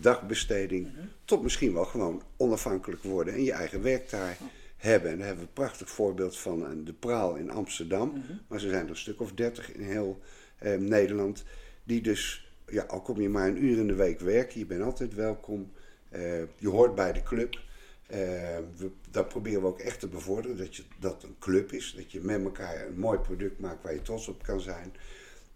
dagbesteding, 0.00 0.88
tot 1.24 1.42
misschien 1.42 1.72
wel 1.72 1.84
gewoon 1.84 2.22
onafhankelijk 2.36 3.02
worden 3.02 3.34
en 3.34 3.44
je 3.44 3.52
eigen 3.52 3.82
werk 3.82 4.10
daar 4.10 4.38
hebben. 4.76 5.10
En 5.10 5.18
daar 5.18 5.26
hebben 5.26 5.44
we 5.44 5.50
een 5.50 5.64
prachtig 5.64 5.90
voorbeeld 5.90 6.38
van 6.38 6.84
de 6.84 6.92
Praal 6.92 7.34
in 7.34 7.50
Amsterdam, 7.50 8.22
maar 8.48 8.60
ze 8.60 8.68
zijn 8.68 8.84
er 8.84 8.90
een 8.90 8.96
stuk 8.96 9.20
of 9.20 9.32
dertig 9.32 9.72
in 9.72 9.82
heel 9.82 10.20
eh, 10.58 10.76
Nederland, 10.76 11.44
die 11.84 12.00
dus, 12.02 12.52
ja, 12.66 12.82
al 12.82 13.00
kom 13.00 13.20
je 13.20 13.28
maar 13.28 13.48
een 13.48 13.64
uur 13.64 13.78
in 13.78 13.86
de 13.86 13.94
week 13.94 14.20
werken, 14.20 14.58
je 14.58 14.66
bent 14.66 14.82
altijd 14.82 15.14
welkom, 15.14 15.72
eh, 16.08 16.42
je 16.56 16.68
hoort 16.68 16.94
bij 16.94 17.12
de 17.12 17.22
club. 17.22 17.62
We, 18.76 18.90
dat 19.10 19.28
proberen 19.28 19.60
we 19.60 19.66
ook 19.66 19.78
echt 19.78 20.00
te 20.00 20.08
bevorderen, 20.08 20.56
dat 20.56 20.76
je, 20.76 20.82
dat 21.00 21.22
een 21.22 21.36
club 21.38 21.72
is, 21.72 21.94
dat 21.96 22.12
je 22.12 22.20
met 22.20 22.44
elkaar 22.44 22.86
een 22.86 22.98
mooi 22.98 23.18
product 23.18 23.60
maakt 23.60 23.82
waar 23.82 23.94
je 23.94 24.02
trots 24.02 24.28
op 24.28 24.42
kan 24.42 24.60
zijn. 24.60 24.92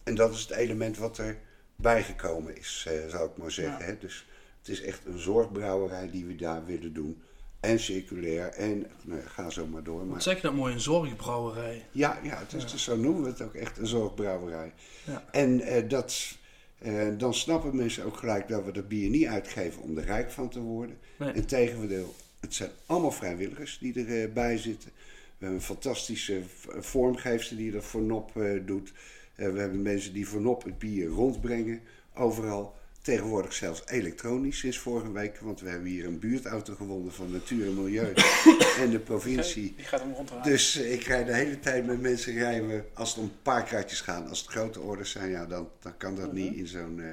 En 0.03 0.15
dat 0.15 0.35
is 0.35 0.41
het 0.41 0.51
element 0.51 0.99
wat 0.99 1.19
er 1.19 1.39
bijgekomen 1.83 2.57
is, 2.57 2.85
eh, 2.89 3.09
zou 3.09 3.31
ik 3.31 3.37
maar 3.37 3.51
zeggen. 3.51 3.87
Ja. 3.87 3.97
Dus 4.01 4.27
het 4.59 4.69
is 4.69 4.83
echt 4.83 5.01
een 5.07 5.19
zorgbrouwerij 5.19 6.11
die 6.11 6.25
we 6.25 6.37
daar 6.37 6.65
willen 6.65 6.93
doen. 6.93 7.23
En 7.61 7.81
circulair 7.81 8.49
en 8.49 8.87
nou, 9.03 9.21
ja, 9.21 9.27
ga 9.29 9.51
zo 9.51 9.67
maar 9.67 9.83
door. 9.83 9.99
Wat 9.99 10.07
Maar 10.07 10.23
zeg 10.23 10.37
je 10.37 10.43
dat 10.43 10.55
mooi, 10.55 10.75
een 10.75 10.81
zorgbrouwerij. 10.81 11.85
ja, 11.91 12.19
ja, 12.23 12.39
het 12.39 12.53
is, 12.53 12.71
dus 12.71 12.83
zo 12.83 12.97
noemen 12.97 13.23
we 13.23 13.29
het 13.29 13.43
ook 13.43 13.55
echt, 13.55 13.79
een 13.79 13.87
zorgbrouwerij. 13.87 14.73
Ja. 15.05 15.25
En 15.31 15.61
eh, 15.61 15.89
dat, 15.89 16.37
eh, 16.79 17.09
dan 17.19 17.35
snappen 17.35 17.77
mensen 17.77 18.05
ook 18.05 18.17
gelijk 18.17 18.49
dat 18.49 18.65
we 18.65 18.73
dat 18.73 18.89
bier 18.89 19.11
niet 19.11 19.27
uitgeven 19.27 19.83
om 19.83 19.99
er 19.99 20.05
rijk 20.05 20.31
van 20.31 20.49
te 20.49 20.61
worden. 20.61 20.99
Nee. 21.17 21.33
Integendeel, 21.33 22.15
het 22.41 22.55
zijn 22.55 22.71
allemaal 22.87 23.13
vrijwilligers 23.13 23.79
die 23.79 23.95
erbij 23.95 24.33
bij 24.33 24.57
zitten. 24.59 24.91
We 24.95 25.45
hebben 25.45 25.59
een 25.59 25.65
fantastische 25.65 26.43
vormgeefster 26.79 27.57
die 27.57 27.73
dat 27.73 27.85
voor 27.85 28.03
NOP 28.03 28.33
doet. 28.65 28.93
Eh, 29.39 29.53
we 29.53 29.59
hebben 29.61 29.83
mensen 29.83 30.13
die 30.13 30.29
voor 30.29 30.41
NOP 30.41 30.65
het 30.65 30.79
bier 30.79 31.07
rondbrengen, 31.07 31.81
overal. 32.15 32.77
Tegenwoordig 33.03 33.53
zelfs 33.53 33.83
elektronisch 33.87 34.59
sinds 34.59 34.79
vorige 34.79 35.13
week, 35.13 35.39
want 35.41 35.61
we 35.61 35.69
hebben 35.69 35.89
hier 35.89 36.07
een 36.07 36.19
buurtauto 36.19 36.75
gewonnen 36.75 37.13
van 37.13 37.31
Natuur 37.31 37.67
en 37.67 37.75
Milieu 37.75 38.13
en 38.83 38.91
de 38.91 38.99
provincie. 38.99 39.75
Die 39.77 39.85
gaat 39.85 40.01
hem 40.01 40.13
ronddraaien. 40.13 40.45
Dus 40.45 40.77
eh, 40.77 40.93
ik 40.93 41.03
rijd 41.03 41.27
de 41.27 41.35
hele 41.35 41.61
tijd 41.61 41.87
met 41.87 42.01
mensen 42.01 42.33
rijden. 42.33 42.85
Als 42.95 43.09
het 43.09 43.19
om 43.19 43.25
een 43.25 43.43
paar 43.43 43.65
kratjes 43.65 44.01
gaan, 44.01 44.29
als 44.29 44.41
het 44.41 44.51
grote 44.51 44.81
orders 44.81 45.11
zijn, 45.11 45.31
ja, 45.31 45.47
dan, 45.47 45.69
dan 45.81 45.97
kan 45.97 46.17
dat 46.17 46.33
niet 46.33 46.55
in 46.55 46.67
zo'n 46.67 47.01
eh, 47.01 47.09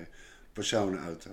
personenauto. 0.54 1.30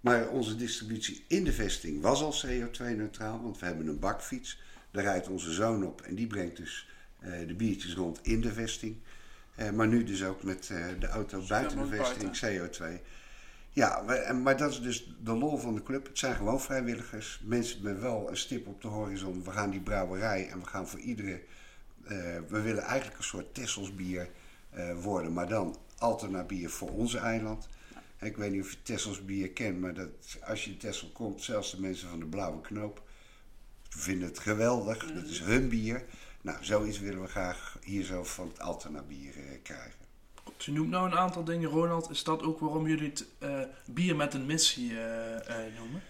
Maar 0.00 0.28
onze 0.28 0.56
distributie 0.56 1.24
in 1.28 1.44
de 1.44 1.52
vesting 1.52 2.02
was 2.02 2.22
al 2.22 2.34
CO2-neutraal, 2.46 3.42
want 3.42 3.58
we 3.58 3.66
hebben 3.66 3.86
een 3.86 3.98
bakfiets. 3.98 4.60
Daar 4.90 5.04
rijdt 5.04 5.28
onze 5.28 5.52
zoon 5.52 5.86
op 5.86 6.00
en 6.00 6.14
die 6.14 6.26
brengt 6.26 6.56
dus 6.56 6.88
de 7.46 7.54
biertjes 7.54 7.94
rond 7.94 8.18
in 8.22 8.40
de 8.40 8.52
vesting. 8.52 8.96
Eh, 9.54 9.70
maar 9.70 9.88
nu 9.88 10.04
dus 10.04 10.24
ook 10.24 10.42
met 10.42 10.70
eh, 10.70 10.84
de 10.98 11.06
auto 11.06 11.44
buiten 11.48 11.78
de 11.78 11.86
vesting, 11.86 12.40
CO2. 12.44 13.00
Ja, 13.74 14.02
maar, 14.32 14.56
dat 14.56 14.70
is 14.70 14.80
dus 14.80 15.14
de 15.22 15.32
lol 15.32 15.58
van 15.58 15.74
de 15.74 15.82
club. 15.82 16.06
Het 16.06 16.18
zijn 16.18 16.34
gewoon 16.34 16.60
vrijwilligers. 16.60 17.40
Mensen 17.44 17.82
met 17.82 18.00
wel 18.00 18.30
een 18.30 18.36
stip 18.36 18.66
op 18.66 18.82
de 18.82 18.88
horizon. 18.88 19.44
We 19.44 19.50
gaan 19.50 19.70
die 19.70 19.80
brouwerij 19.80 20.48
en 20.48 20.60
we 20.60 20.66
gaan 20.66 20.88
voor 20.88 20.98
iedere... 20.98 21.32
eh, 22.04 22.16
we 22.48 22.60
willen 22.60 22.82
eigenlijk 22.82 23.18
een 23.18 23.24
soort 23.24 23.54
Tesselsbier 23.54 24.30
eh, 24.70 25.02
worden. 25.02 25.32
Maar 25.32 25.48
dan 25.48 25.76
alternatief 25.98 26.58
bier 26.58 26.70
voor 26.70 26.90
onze 26.90 27.18
eiland. 27.18 27.68
Ik 28.20 28.36
weet 28.36 28.50
niet 28.50 28.62
of 28.62 28.70
je 28.70 28.82
Tessels 28.82 29.24
bier 29.24 29.50
kent, 29.50 29.80
maar 29.80 29.94
dat, 29.94 30.08
als 30.44 30.64
je 30.64 30.70
in 30.70 30.78
Tessel 30.78 31.08
komt, 31.08 31.42
zelfs 31.42 31.70
de 31.70 31.80
mensen 31.80 32.08
van 32.08 32.18
de 32.18 32.26
Blauwe 32.26 32.60
Knoop 32.60 33.02
vinden 33.88 34.28
het 34.28 34.38
geweldig. 34.38 35.12
Dat 35.12 35.24
is 35.24 35.40
hun 35.40 35.68
bier. 35.68 36.04
Nou, 36.44 36.64
zoiets 36.64 36.98
willen 36.98 37.22
we 37.22 37.28
graag 37.28 37.78
hier 37.82 38.04
zo 38.04 38.24
van 38.24 38.48
het 38.48 38.60
Altena 38.60 39.02
bier 39.02 39.34
eh, 39.36 39.62
krijgen. 39.62 40.04
Je 40.58 40.72
noemt 40.72 40.90
nou 40.90 41.06
een 41.06 41.18
aantal 41.18 41.44
dingen, 41.44 41.70
Ronald. 41.70 42.10
Is 42.10 42.24
dat 42.24 42.42
ook 42.42 42.60
waarom 42.60 42.86
jullie 42.86 43.08
het 43.08 43.24
eh, 43.38 43.60
bier 43.86 44.16
met 44.16 44.34
een 44.34 44.46
missie 44.46 44.90
eh, 44.90 45.36
eh, 45.36 45.74
noemen? 45.78 46.02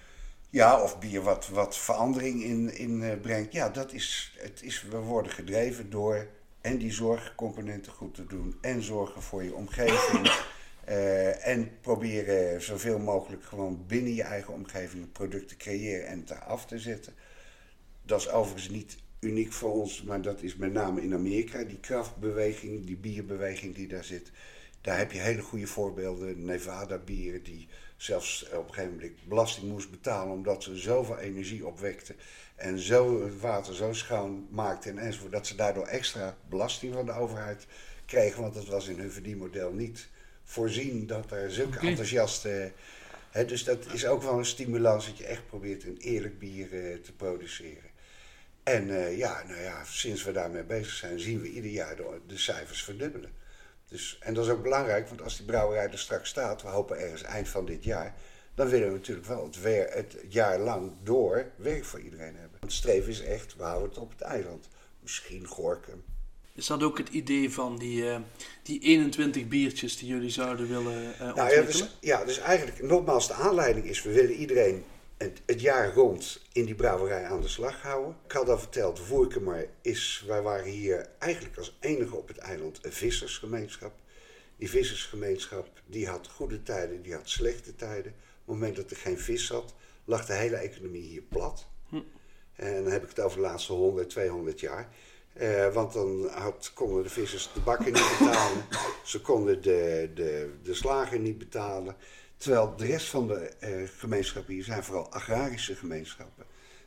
Ja, 0.50 0.82
of 0.82 0.98
bier 0.98 1.22
wat, 1.22 1.48
wat 1.48 1.76
verandering 1.76 2.42
in, 2.42 2.76
in 2.76 3.20
brengt. 3.20 3.52
Ja, 3.52 3.68
dat 3.68 3.92
is, 3.92 4.34
het 4.38 4.62
is, 4.62 4.82
we 4.82 4.96
worden 4.96 5.32
gedreven 5.32 5.90
door 5.90 6.26
en 6.60 6.78
die 6.78 6.92
zorgcomponenten 6.92 7.92
goed 7.92 8.14
te 8.14 8.26
doen. 8.26 8.58
En 8.60 8.82
zorgen 8.82 9.22
voor 9.22 9.44
je 9.44 9.54
omgeving. 9.54 10.42
en 11.40 11.80
proberen 11.80 12.62
zoveel 12.62 12.98
mogelijk 12.98 13.44
gewoon 13.44 13.84
binnen 13.86 14.14
je 14.14 14.22
eigen 14.22 14.54
omgeving 14.54 15.02
een 15.02 15.12
product 15.12 15.48
te 15.48 15.56
creëren 15.56 16.06
en 16.06 16.24
te 16.24 16.38
af 16.38 16.66
te 16.66 16.78
zetten. 16.78 17.14
Dat 18.02 18.20
is 18.20 18.28
overigens 18.28 18.68
niet 18.68 18.96
uniek 19.24 19.52
voor 19.52 19.72
ons, 19.72 20.02
maar 20.02 20.22
dat 20.22 20.42
is 20.42 20.56
met 20.56 20.72
name 20.72 21.02
in 21.02 21.14
Amerika. 21.14 21.64
Die 21.64 21.80
kraftbeweging, 21.80 22.86
die 22.86 22.96
bierbeweging 22.96 23.74
die 23.74 23.88
daar 23.88 24.04
zit. 24.04 24.30
Daar 24.80 24.98
heb 24.98 25.12
je 25.12 25.18
hele 25.18 25.42
goede 25.42 25.66
voorbeelden. 25.66 26.44
Nevada 26.44 26.98
bieren 26.98 27.42
die 27.42 27.68
zelfs 27.96 28.46
op 28.52 28.68
een 28.68 28.74
gegeven 28.74 28.94
moment 28.94 29.28
belasting 29.28 29.70
moest 29.70 29.90
betalen 29.90 30.32
omdat 30.32 30.62
ze 30.62 30.76
zoveel 30.76 31.18
energie 31.18 31.66
opwekten. 31.66 32.16
En 32.56 32.78
zo 32.78 33.24
het 33.24 33.40
water 33.40 33.74
zo 33.74 33.92
schoon 33.92 34.46
maakten 34.50 34.90
en 34.90 34.98
enzovoort. 34.98 35.32
Dat 35.32 35.46
ze 35.46 35.56
daardoor 35.56 35.86
extra 35.86 36.36
belasting 36.48 36.94
van 36.94 37.06
de 37.06 37.12
overheid 37.12 37.66
kregen. 38.06 38.42
Want 38.42 38.54
dat 38.54 38.66
was 38.66 38.88
in 38.88 38.98
hun 38.98 39.12
verdienmodel 39.12 39.72
niet 39.72 40.08
voorzien 40.42 41.06
dat 41.06 41.30
er 41.30 41.50
zulke 41.52 41.76
Oké. 41.76 41.86
enthousiaste... 41.86 42.72
Hè, 43.30 43.44
dus 43.44 43.64
dat 43.64 43.92
is 43.92 44.06
ook 44.06 44.22
wel 44.22 44.38
een 44.38 44.44
stimulans 44.44 45.06
dat 45.06 45.18
je 45.18 45.26
echt 45.26 45.46
probeert 45.46 45.84
een 45.84 45.96
eerlijk 45.96 46.38
bier 46.38 46.72
eh, 46.72 46.98
te 46.98 47.12
produceren. 47.12 47.93
En 48.64 48.90
eh, 48.90 49.18
ja, 49.18 49.42
nou 49.46 49.60
ja, 49.60 49.84
sinds 49.84 50.24
we 50.24 50.32
daarmee 50.32 50.62
bezig 50.62 50.92
zijn, 50.92 51.20
zien 51.20 51.40
we 51.40 51.50
ieder 51.50 51.70
jaar 51.70 51.96
de, 51.96 52.20
de 52.26 52.38
cijfers 52.38 52.84
verdubbelen. 52.84 53.30
Dus, 53.88 54.18
en 54.20 54.34
dat 54.34 54.44
is 54.44 54.50
ook 54.50 54.62
belangrijk, 54.62 55.08
want 55.08 55.22
als 55.22 55.36
die 55.36 55.46
brouwerij 55.46 55.90
er 55.90 55.98
straks 55.98 56.28
staat, 56.28 56.62
we 56.62 56.68
hopen 56.68 56.98
ergens 56.98 57.22
eind 57.22 57.48
van 57.48 57.66
dit 57.66 57.84
jaar, 57.84 58.14
dan 58.54 58.68
willen 58.68 58.88
we 58.88 58.94
natuurlijk 58.94 59.26
wel 59.26 59.44
het, 59.44 59.60
weer, 59.60 59.90
het 59.90 60.16
jaar 60.28 60.58
lang 60.58 60.92
door 61.02 61.50
werk 61.56 61.84
voor 61.84 62.00
iedereen 62.00 62.34
hebben. 62.34 62.50
Want 62.60 62.62
het 62.62 62.72
streven 62.72 63.10
is 63.10 63.20
echt, 63.20 63.56
we 63.56 63.62
houden 63.62 63.88
het 63.88 63.98
op 63.98 64.10
het 64.10 64.20
eiland. 64.20 64.68
Misschien 65.00 65.46
Gorkum. 65.46 66.04
Is 66.54 66.66
dat 66.66 66.82
ook 66.82 66.98
het 66.98 67.08
idee 67.08 67.50
van 67.50 67.78
die, 67.78 68.10
eh, 68.10 68.20
die 68.62 68.80
21 68.80 69.48
biertjes 69.48 69.96
die 69.96 70.08
jullie 70.08 70.30
zouden 70.30 70.68
willen 70.68 71.14
eh 71.14 71.18
Nou 71.18 71.34
ja 71.36 71.42
ontwikkelen? 71.42 71.66
dus, 71.66 71.96
ja, 72.00 72.24
dus 72.24 72.38
eigenlijk, 72.38 72.82
nogmaals, 72.82 73.26
de 73.26 73.34
aanleiding 73.34 73.86
is, 73.86 74.02
we 74.02 74.12
willen 74.12 74.34
iedereen 74.34 74.84
het, 75.24 75.42
het 75.46 75.60
jaar 75.60 75.94
rond 75.94 76.40
in 76.52 76.64
die 76.64 76.74
brouwerij 76.74 77.24
aan 77.24 77.40
de 77.40 77.48
slag 77.48 77.82
houden. 77.82 78.16
Ik 78.24 78.32
had 78.32 78.48
al 78.48 78.58
verteld, 78.58 79.00
Voerkemer 79.00 79.68
is, 79.80 80.24
wij 80.26 80.42
waren 80.42 80.70
hier 80.70 81.08
eigenlijk 81.18 81.56
als 81.56 81.76
enige 81.80 82.16
op 82.16 82.28
het 82.28 82.38
eiland 82.38 82.84
een 82.84 82.92
vissersgemeenschap. 82.92 83.92
Die 84.56 84.70
vissersgemeenschap 84.70 85.68
die 85.86 86.08
had 86.08 86.28
goede 86.28 86.62
tijden, 86.62 87.02
die 87.02 87.14
had 87.14 87.28
slechte 87.28 87.76
tijden. 87.76 88.12
Op 88.12 88.16
het 88.36 88.46
moment 88.46 88.76
dat 88.76 88.90
er 88.90 88.96
geen 88.96 89.18
vis 89.18 89.46
zat, 89.46 89.74
lag 90.04 90.26
de 90.26 90.32
hele 90.32 90.56
economie 90.56 91.02
hier 91.02 91.22
plat. 91.22 91.66
En 92.54 92.82
dan 92.82 92.92
heb 92.92 93.02
ik 93.02 93.08
het 93.08 93.20
over 93.20 93.36
de 93.36 93.42
laatste 93.42 93.72
100, 93.72 94.10
200 94.10 94.60
jaar. 94.60 94.88
Eh, 95.32 95.72
want 95.72 95.92
dan 95.92 96.28
had, 96.28 96.70
konden 96.74 97.02
de 97.02 97.08
vissers 97.08 97.50
de 97.54 97.60
bakken 97.60 97.92
niet 97.92 98.16
betalen. 98.18 98.64
Ze 99.04 99.20
konden 99.20 99.62
de, 99.62 100.10
de, 100.14 100.52
de 100.62 100.74
slager 100.74 101.18
niet 101.18 101.38
betalen. 101.38 101.96
Terwijl 102.44 102.76
de 102.76 102.86
rest 102.86 103.06
van 103.06 103.26
de 103.26 103.34
eh, 103.34 103.88
gemeenschappen 103.98 104.54
hier 104.54 104.64
zijn 104.64 104.84
vooral 104.84 105.12
agrarische 105.12 105.74
gemeenschappen. 105.74 106.44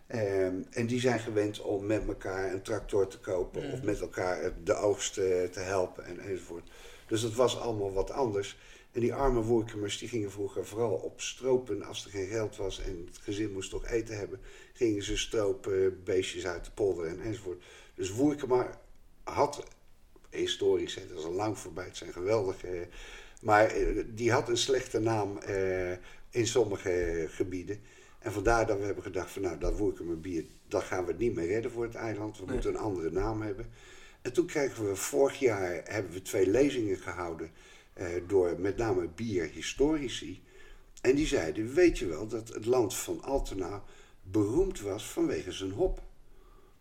Ehm, 0.08 0.56
en 0.70 0.88
die 0.88 1.00
zijn 1.00 1.20
gewend 1.20 1.62
om 1.62 1.86
met 1.86 2.08
elkaar 2.08 2.54
een 2.54 2.62
tractor 2.62 3.08
te 3.08 3.20
kopen 3.20 3.72
of 3.72 3.82
met 3.82 4.02
elkaar 4.02 4.54
de 4.63 4.74
oogst 4.74 5.13
te 5.13 5.60
helpen 5.60 6.06
en 6.06 6.20
enzovoort. 6.20 6.70
Dus 7.08 7.22
dat 7.22 7.34
was 7.34 7.60
allemaal 7.60 7.93
wat 7.93 8.12
anders. 8.12 8.58
En 8.91 9.02
die 9.02 9.13
arme 9.13 9.41
woerkemers 9.41 9.98
die 9.98 10.10
gingen 10.10 10.32
vroeger 10.32 10.65
vooral 10.65 10.93
op 10.93 11.22
stropen 11.22 11.84
als 11.84 12.06
er 12.06 12.12
geen 12.12 12.28
geld 12.28 12.56
was 12.56 12.82
en 12.82 13.04
het 13.06 13.17
gezin 13.17 13.52
moest 13.52 13.70
toch 13.70 13.86
eten 13.86 14.17
hebben. 14.17 14.39
Gingen 14.74 15.04
ze 15.04 15.17
stropen, 15.17 16.04
beestjes 16.04 16.48
uit 16.48 16.65
de 16.65 16.72
polder 16.72 17.06
en 17.06 17.22
enzovoort. 17.22 17.63
Dus 17.96 18.12
Woerkema 18.12 18.82
had, 19.24 19.63
historisch, 20.30 20.96
hè, 20.96 21.08
dat 21.08 21.17
is 21.17 21.26
al 21.26 21.32
lang 21.32 21.58
voorbij, 21.58 21.86
het 21.86 21.98
zijn 21.98 22.13
geweldige... 22.13 22.88
Maar 23.41 23.65
eh, 23.65 24.04
die 24.08 24.32
had 24.32 24.50
een 24.50 24.58
slechte 24.58 25.00
naam 25.00 25.38
eh, 25.38 25.91
in 26.30 26.47
sommige 26.47 27.26
gebieden. 27.30 27.80
En 28.19 28.32
vandaar 28.32 28.67
dat 28.67 28.78
we 28.80 28.86
hebben 28.86 29.04
gedacht 29.04 29.32
van 29.32 29.41
nou, 29.41 29.58
dat 29.60 30.21
bier, 30.21 30.45
dat 30.67 30.84
gaan 30.84 31.06
we 31.06 31.13
niet 31.17 31.36
meer 31.36 31.47
redden 31.47 31.71
voor 31.71 31.84
het 31.84 31.95
eiland. 31.95 32.38
We 32.38 32.43
Nee. 32.45 32.54
moeten 32.54 32.73
een 32.73 32.80
andere 32.80 33.12
naam 33.12 33.41
hebben. 33.41 33.65
En 34.21 34.34
toen 34.34 34.45
kregen 34.45 34.88
we 34.89 34.95
vorig 34.95 35.39
jaar 35.39 35.82
hebben 35.84 36.12
we 36.12 36.21
twee 36.21 36.50
lezingen 36.50 36.97
gehouden 36.97 37.52
eh, 37.93 38.08
door 38.28 38.60
met 38.60 38.78
name 38.78 39.08
bierhistorici. 39.15 40.43
En 41.02 41.15
die 41.15 41.28
zeiden, 41.28 41.73
weet 41.73 41.97
je 42.00 42.06
wel 42.06 42.28
dat 42.28 42.47
het 42.47 42.65
land 42.65 42.95
van 42.95 43.23
Altena 43.23 43.84
beroemd 44.23 44.82
was 44.82 45.06
vanwege 45.10 45.52
zijn 45.52 45.71
hop. 45.71 46.02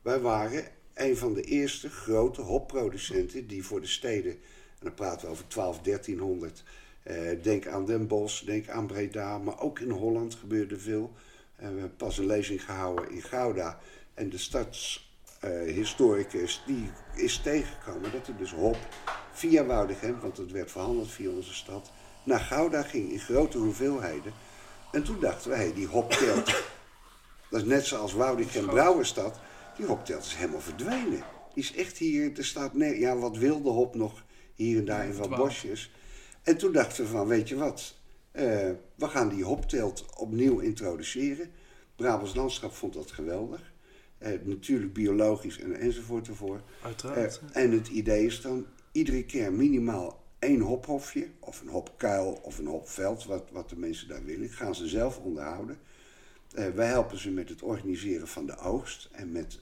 Wij 0.02 0.20
waren 0.20 0.64
een 0.94 1.16
van 1.16 1.34
de 1.34 1.42
eerste 1.42 1.90
grote 1.90 2.40
hopproducenten 2.40 3.46
die 3.46 3.64
voor 3.64 3.80
de 3.80 3.86
steden, 3.86 4.38
en 4.78 4.86
dan 4.86 4.94
praten 4.94 5.26
we 5.26 5.32
over 5.32 5.48
12, 5.48 5.80
1300, 5.80 6.62
eh, 7.02 7.42
denk 7.42 7.66
aan 7.66 7.84
Den 7.84 8.06
Bosch, 8.06 8.44
denk 8.44 8.68
aan 8.68 8.86
Breda, 8.86 9.38
maar 9.38 9.60
ook 9.60 9.78
in 9.78 9.90
Holland 9.90 10.34
gebeurde 10.34 10.78
veel. 10.78 11.12
We 11.56 11.64
hebben 11.64 11.96
pas 11.96 12.18
een 12.18 12.26
lezing 12.26 12.64
gehouden 12.64 13.10
in 13.10 13.22
Gouda 13.22 13.78
en 14.14 14.30
de 14.30 14.38
stadshistoricus 14.38 16.62
die 16.66 16.90
is 17.14 17.38
tegengekomen 17.38 18.12
dat 18.12 18.26
er 18.26 18.36
dus 18.36 18.52
hop 18.52 18.78
via 19.32 19.64
Woudegem, 19.64 20.20
want 20.20 20.36
het 20.36 20.52
werd 20.52 20.70
verhandeld 20.70 21.10
via 21.10 21.30
onze 21.30 21.54
stad, 21.54 21.90
naar 22.24 22.40
Gouda 22.40 22.82
ging 22.82 23.10
in 23.10 23.20
grote 23.20 23.58
hoeveelheden. 23.58 24.32
En 24.92 25.04
toen 25.04 25.20
dachten 25.20 25.58
hé, 25.58 25.72
die 25.72 25.86
hopteelt 25.86 26.54
dat 27.50 27.60
is 27.60 27.66
net 27.66 27.86
zoals 27.86 28.12
Woudichem 28.12 28.66
Brouwerstad. 28.66 29.38
Die 29.76 29.86
hopteelt 29.86 30.24
is 30.24 30.34
helemaal 30.34 30.60
verdwenen. 30.60 31.24
Die 31.54 31.64
is 31.64 31.74
echt 31.74 31.98
hier, 31.98 32.38
er 32.38 32.44
staat 32.44 32.74
nee, 32.74 32.98
ja, 32.98 33.16
wat 33.16 33.36
wilde 33.36 33.70
hop 33.70 33.94
nog 33.94 34.24
hier 34.56 34.78
en 34.78 34.84
daar 34.84 35.06
in 35.06 35.16
wat 35.16 35.36
bosjes. 35.36 35.90
En 36.42 36.56
toen 36.56 36.72
dachten 36.72 37.04
we 37.04 37.10
van, 37.10 37.26
weet 37.26 37.48
je 37.48 37.56
wat, 37.56 37.94
eh, 38.30 38.70
we 38.94 39.06
gaan 39.08 39.28
die 39.28 39.44
hopteelt 39.44 40.06
opnieuw 40.16 40.58
introduceren. 40.58 41.50
Brabants 41.96 42.34
Landschap 42.34 42.74
vond 42.74 42.92
dat 42.94 43.10
geweldig. 43.10 43.72
Eh, 44.18 44.32
natuurlijk 44.42 44.92
biologisch 44.92 45.58
en, 45.60 45.74
enzovoort 45.74 46.28
ervoor. 46.28 46.62
Uiteraard. 46.82 47.40
Eh, 47.52 47.62
en 47.62 47.70
het 47.70 47.88
idee 47.88 48.26
is 48.26 48.40
dan 48.40 48.66
iedere 48.92 49.24
keer 49.24 49.52
minimaal 49.52 50.24
één 50.38 50.60
hophofje, 50.60 51.28
of 51.40 51.60
een 51.60 51.68
hopkuil 51.68 52.40
of 52.42 52.58
een 52.58 52.66
hopveld, 52.66 53.24
wat, 53.24 53.50
wat 53.50 53.68
de 53.68 53.78
mensen 53.78 54.08
daar 54.08 54.24
willen. 54.24 54.48
Gaan 54.48 54.74
ze 54.74 54.88
zelf 54.88 55.18
onderhouden. 55.18 55.78
Wij 56.74 56.86
helpen 56.86 57.18
ze 57.18 57.30
met 57.30 57.48
het 57.48 57.62
organiseren 57.62 58.28
van 58.28 58.46
de 58.46 58.56
oogst 58.56 59.08
en 59.12 59.32
met 59.32 59.60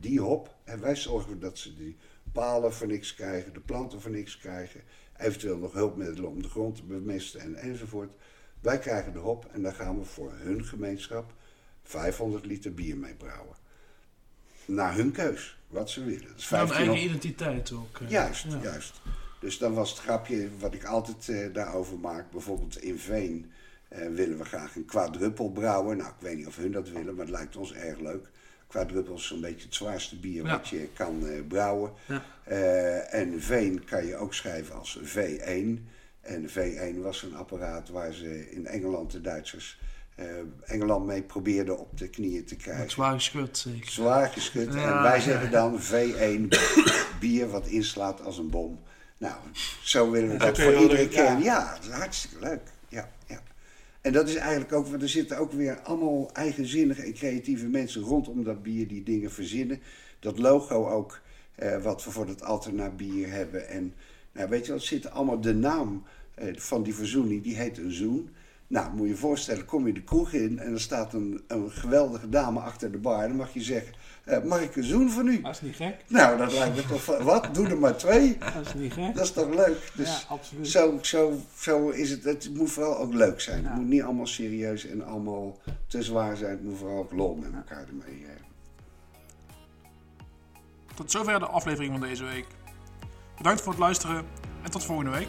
die 0.00 0.20
hop. 0.20 0.54
En 0.64 0.80
wij 0.80 0.96
zorgen 0.96 1.40
dat 1.40 1.58
ze 1.58 1.74
die 1.74 1.96
palen 2.32 2.72
voor 2.72 2.86
niks 2.86 3.14
krijgen, 3.14 3.52
de 3.52 3.60
planten 3.60 4.00
voor 4.00 4.10
niks 4.10 4.38
krijgen. 4.38 4.80
Eventueel 5.16 5.58
nog 5.58 5.72
hulpmiddelen 5.72 6.30
om 6.30 6.42
de 6.42 6.48
grond 6.48 6.76
te 6.76 6.82
bemesten 6.82 7.40
en, 7.40 7.54
enzovoort. 7.54 8.12
Wij 8.60 8.78
krijgen 8.78 9.12
de 9.12 9.18
hop 9.18 9.48
en 9.52 9.62
daar 9.62 9.74
gaan 9.74 9.98
we 9.98 10.04
voor 10.04 10.32
hun 10.34 10.64
gemeenschap 10.64 11.32
500 11.82 12.46
liter 12.46 12.74
bier 12.74 12.96
mee 12.96 13.14
brouwen. 13.14 13.56
Naar 14.64 14.94
hun 14.94 15.12
keus, 15.12 15.58
wat 15.68 15.90
ze 15.90 16.04
willen. 16.04 16.26
Dat 16.28 16.38
is 16.38 16.48
Ja, 16.48 16.60
een 16.60 16.66
1500 16.66 16.88
eigen 16.88 17.04
identiteit 17.06 17.72
ook. 17.72 17.98
eh. 18.00 18.10
Juist, 18.10 18.44
Ja. 18.44 18.58
juist. 18.62 19.00
Dus 19.40 19.58
dan 19.58 19.74
was 19.74 19.90
het 19.90 19.98
grapje 19.98 20.48
wat 20.58 20.74
ik 20.74 20.84
altijd 20.84 21.28
eh, 21.28 21.52
daarover 21.54 21.98
maak. 21.98 22.30
Bijvoorbeeld 22.30 22.82
in 22.82 22.98
Veen 22.98 23.52
eh, 23.88 24.08
willen 24.08 24.38
we 24.38 24.44
graag 24.44 24.76
een 24.76 24.84
quadruppel 24.84 25.50
brouwen. 25.50 25.96
Nou, 25.96 26.08
ik 26.08 26.20
weet 26.20 26.36
niet 26.36 26.46
of 26.46 26.56
hun 26.56 26.72
dat 26.72 26.88
willen, 26.88 27.14
maar 27.14 27.24
het 27.26 27.34
lijkt 27.34 27.56
ons 27.56 27.72
erg 27.72 27.98
leuk. 28.00 28.30
Quadruppel 28.72 29.14
is 29.14 29.26
zo'n 29.26 29.40
beetje 29.40 29.64
het 29.64 29.74
zwaarste 29.74 30.16
bier 30.16 30.44
Ja. 30.44 30.50
wat 30.50 30.68
je 30.68 30.88
kan 30.94 31.26
eh, 31.26 31.40
brouwen. 31.48 31.92
Ja. 32.06 32.22
Eh, 32.44 33.14
en 33.14 33.42
Veen 33.42 33.84
kan 33.84 34.06
je 34.06 34.16
ook 34.16 34.34
schrijven 34.34 34.74
als 34.74 34.98
V1. 35.04 35.88
En 36.20 36.48
V1 36.48 37.00
was 37.02 37.22
een 37.22 37.34
apparaat 37.34 37.88
waar 37.88 38.12
ze 38.12 38.50
in 38.50 38.66
Engeland 38.66 39.10
de 39.10 39.20
Duitsers 39.20 39.78
eh, 40.14 40.26
Engeland 40.64 41.06
mee 41.06 41.22
probeerden 41.22 41.78
op 41.78 41.98
de 41.98 42.08
knieën 42.08 42.44
te 42.44 42.56
krijgen. 42.56 42.82
Met 42.82 42.92
zwaar 42.92 43.14
geschud 43.14 43.58
zeker. 43.58 43.90
Zwaar 43.90 44.28
geschud. 44.28 44.74
Ja, 44.74 44.96
en 44.96 45.02
wij 45.02 45.16
ja, 45.16 45.22
zeggen 45.22 45.50
ja. 45.50 45.50
dan 45.50 45.80
V1 45.80 46.58
bier 47.20 47.48
wat 47.50 47.66
inslaat 47.66 48.24
als 48.24 48.38
een 48.38 48.50
bom. 48.50 48.80
Nou, 49.18 49.34
zo 49.82 50.10
willen 50.10 50.30
we 50.30 50.36
dat 50.36 50.60
voor 50.60 50.74
iedere 50.74 51.08
keer. 51.08 51.38
Ja, 51.38 51.74
dat 51.74 51.84
is 51.84 51.90
hartstikke 51.90 52.44
leuk. 52.44 52.60
Ja, 52.88 53.08
ja. 53.26 53.42
En 54.02 54.12
dat 54.12 54.28
is 54.28 54.34
eigenlijk 54.34 54.72
ook, 54.72 54.86
want 54.86 55.02
er 55.02 55.08
zitten 55.08 55.38
ook 55.38 55.52
weer 55.52 55.80
allemaal 55.80 56.30
eigenzinnige 56.32 57.02
en 57.02 57.12
creatieve 57.12 57.66
mensen 57.66 58.02
rondom 58.02 58.44
dat 58.44 58.62
bier 58.62 58.88
die 58.88 59.02
dingen 59.02 59.30
verzinnen. 59.30 59.80
Dat 60.18 60.38
logo 60.38 60.88
ook, 60.88 61.20
eh, 61.54 61.82
wat 61.82 62.04
we 62.04 62.10
voor 62.10 62.26
dat 62.26 62.42
Alterna 62.42 62.90
bier 62.90 63.30
hebben. 63.30 63.68
En 63.68 63.94
nou, 64.32 64.48
weet 64.48 64.66
je 64.66 64.72
wat, 64.72 64.82
zit 64.82 65.10
allemaal 65.10 65.40
de 65.40 65.54
naam 65.54 66.02
eh, 66.34 66.56
van 66.56 66.82
die 66.82 66.94
verzoening, 66.94 67.42
die 67.42 67.56
heet 67.56 67.78
een 67.78 67.92
zoen. 67.92 68.30
Nou, 68.66 68.94
moet 68.94 69.06
je 69.06 69.12
je 69.12 69.18
voorstellen, 69.18 69.64
kom 69.64 69.86
je 69.86 69.92
de 69.92 70.02
kroeg 70.02 70.32
in 70.32 70.58
en 70.58 70.72
er 70.72 70.80
staat 70.80 71.12
een, 71.12 71.40
een 71.46 71.70
geweldige 71.70 72.28
dame 72.28 72.60
achter 72.60 72.92
de 72.92 72.98
bar. 72.98 73.28
Dan 73.28 73.36
mag 73.36 73.54
je 73.54 73.62
zeggen, 73.62 73.94
eh, 74.24 74.42
mag 74.42 74.60
ik 74.60 74.76
een 74.76 74.84
zoen 74.84 75.10
van 75.10 75.26
u? 75.26 75.40
Dat 75.40 75.54
is 75.54 75.60
niet 75.60 75.76
gek. 75.76 76.04
Nou, 76.06 76.38
dat 76.38 76.52
lijkt 76.52 76.76
me 76.76 76.86
toch 76.86 77.18
wat? 77.22 77.54
Doe 77.54 77.68
er 77.68 77.78
maar 77.78 77.96
twee. 77.96 78.38
Dat 78.54 78.66
is 78.66 78.74
niet 78.74 78.92
gek. 78.92 79.14
Dat 79.14 79.24
is 79.24 79.32
toch 79.32 79.54
leuk? 79.54 79.92
Dus 79.94 80.08
ja, 80.08 80.28
absoluut. 80.28 80.68
zo, 80.68 80.98
zo, 81.02 81.32
zo 81.58 81.88
is 81.88 82.10
het. 82.10 82.24
Het 82.24 82.54
moet 82.54 82.70
vooral 82.72 82.98
ook 82.98 83.12
leuk 83.12 83.40
zijn. 83.40 83.62
Ja. 83.62 83.68
Het 83.68 83.76
moet 83.78 83.88
niet 83.88 84.02
allemaal 84.02 84.26
serieus 84.26 84.86
en 84.86 85.04
allemaal 85.06 85.58
te 85.86 86.02
zwaar 86.02 86.36
zijn. 86.36 86.50
Het 86.50 86.64
moet 86.64 86.78
vooral 86.78 86.98
ook 86.98 87.12
lol 87.12 87.34
met 87.34 87.52
elkaar 87.54 87.86
ermee. 87.88 88.24
eh. 88.24 88.30
Tot 90.94 91.10
zover 91.10 91.38
de 91.38 91.46
aflevering 91.46 91.92
van 91.92 92.08
deze 92.08 92.24
week. 92.24 92.46
Bedankt 93.36 93.60
voor 93.60 93.72
het 93.72 93.80
luisteren 93.80 94.24
en 94.62 94.70
tot 94.70 94.84
volgende 94.84 95.10
week. 95.10 95.28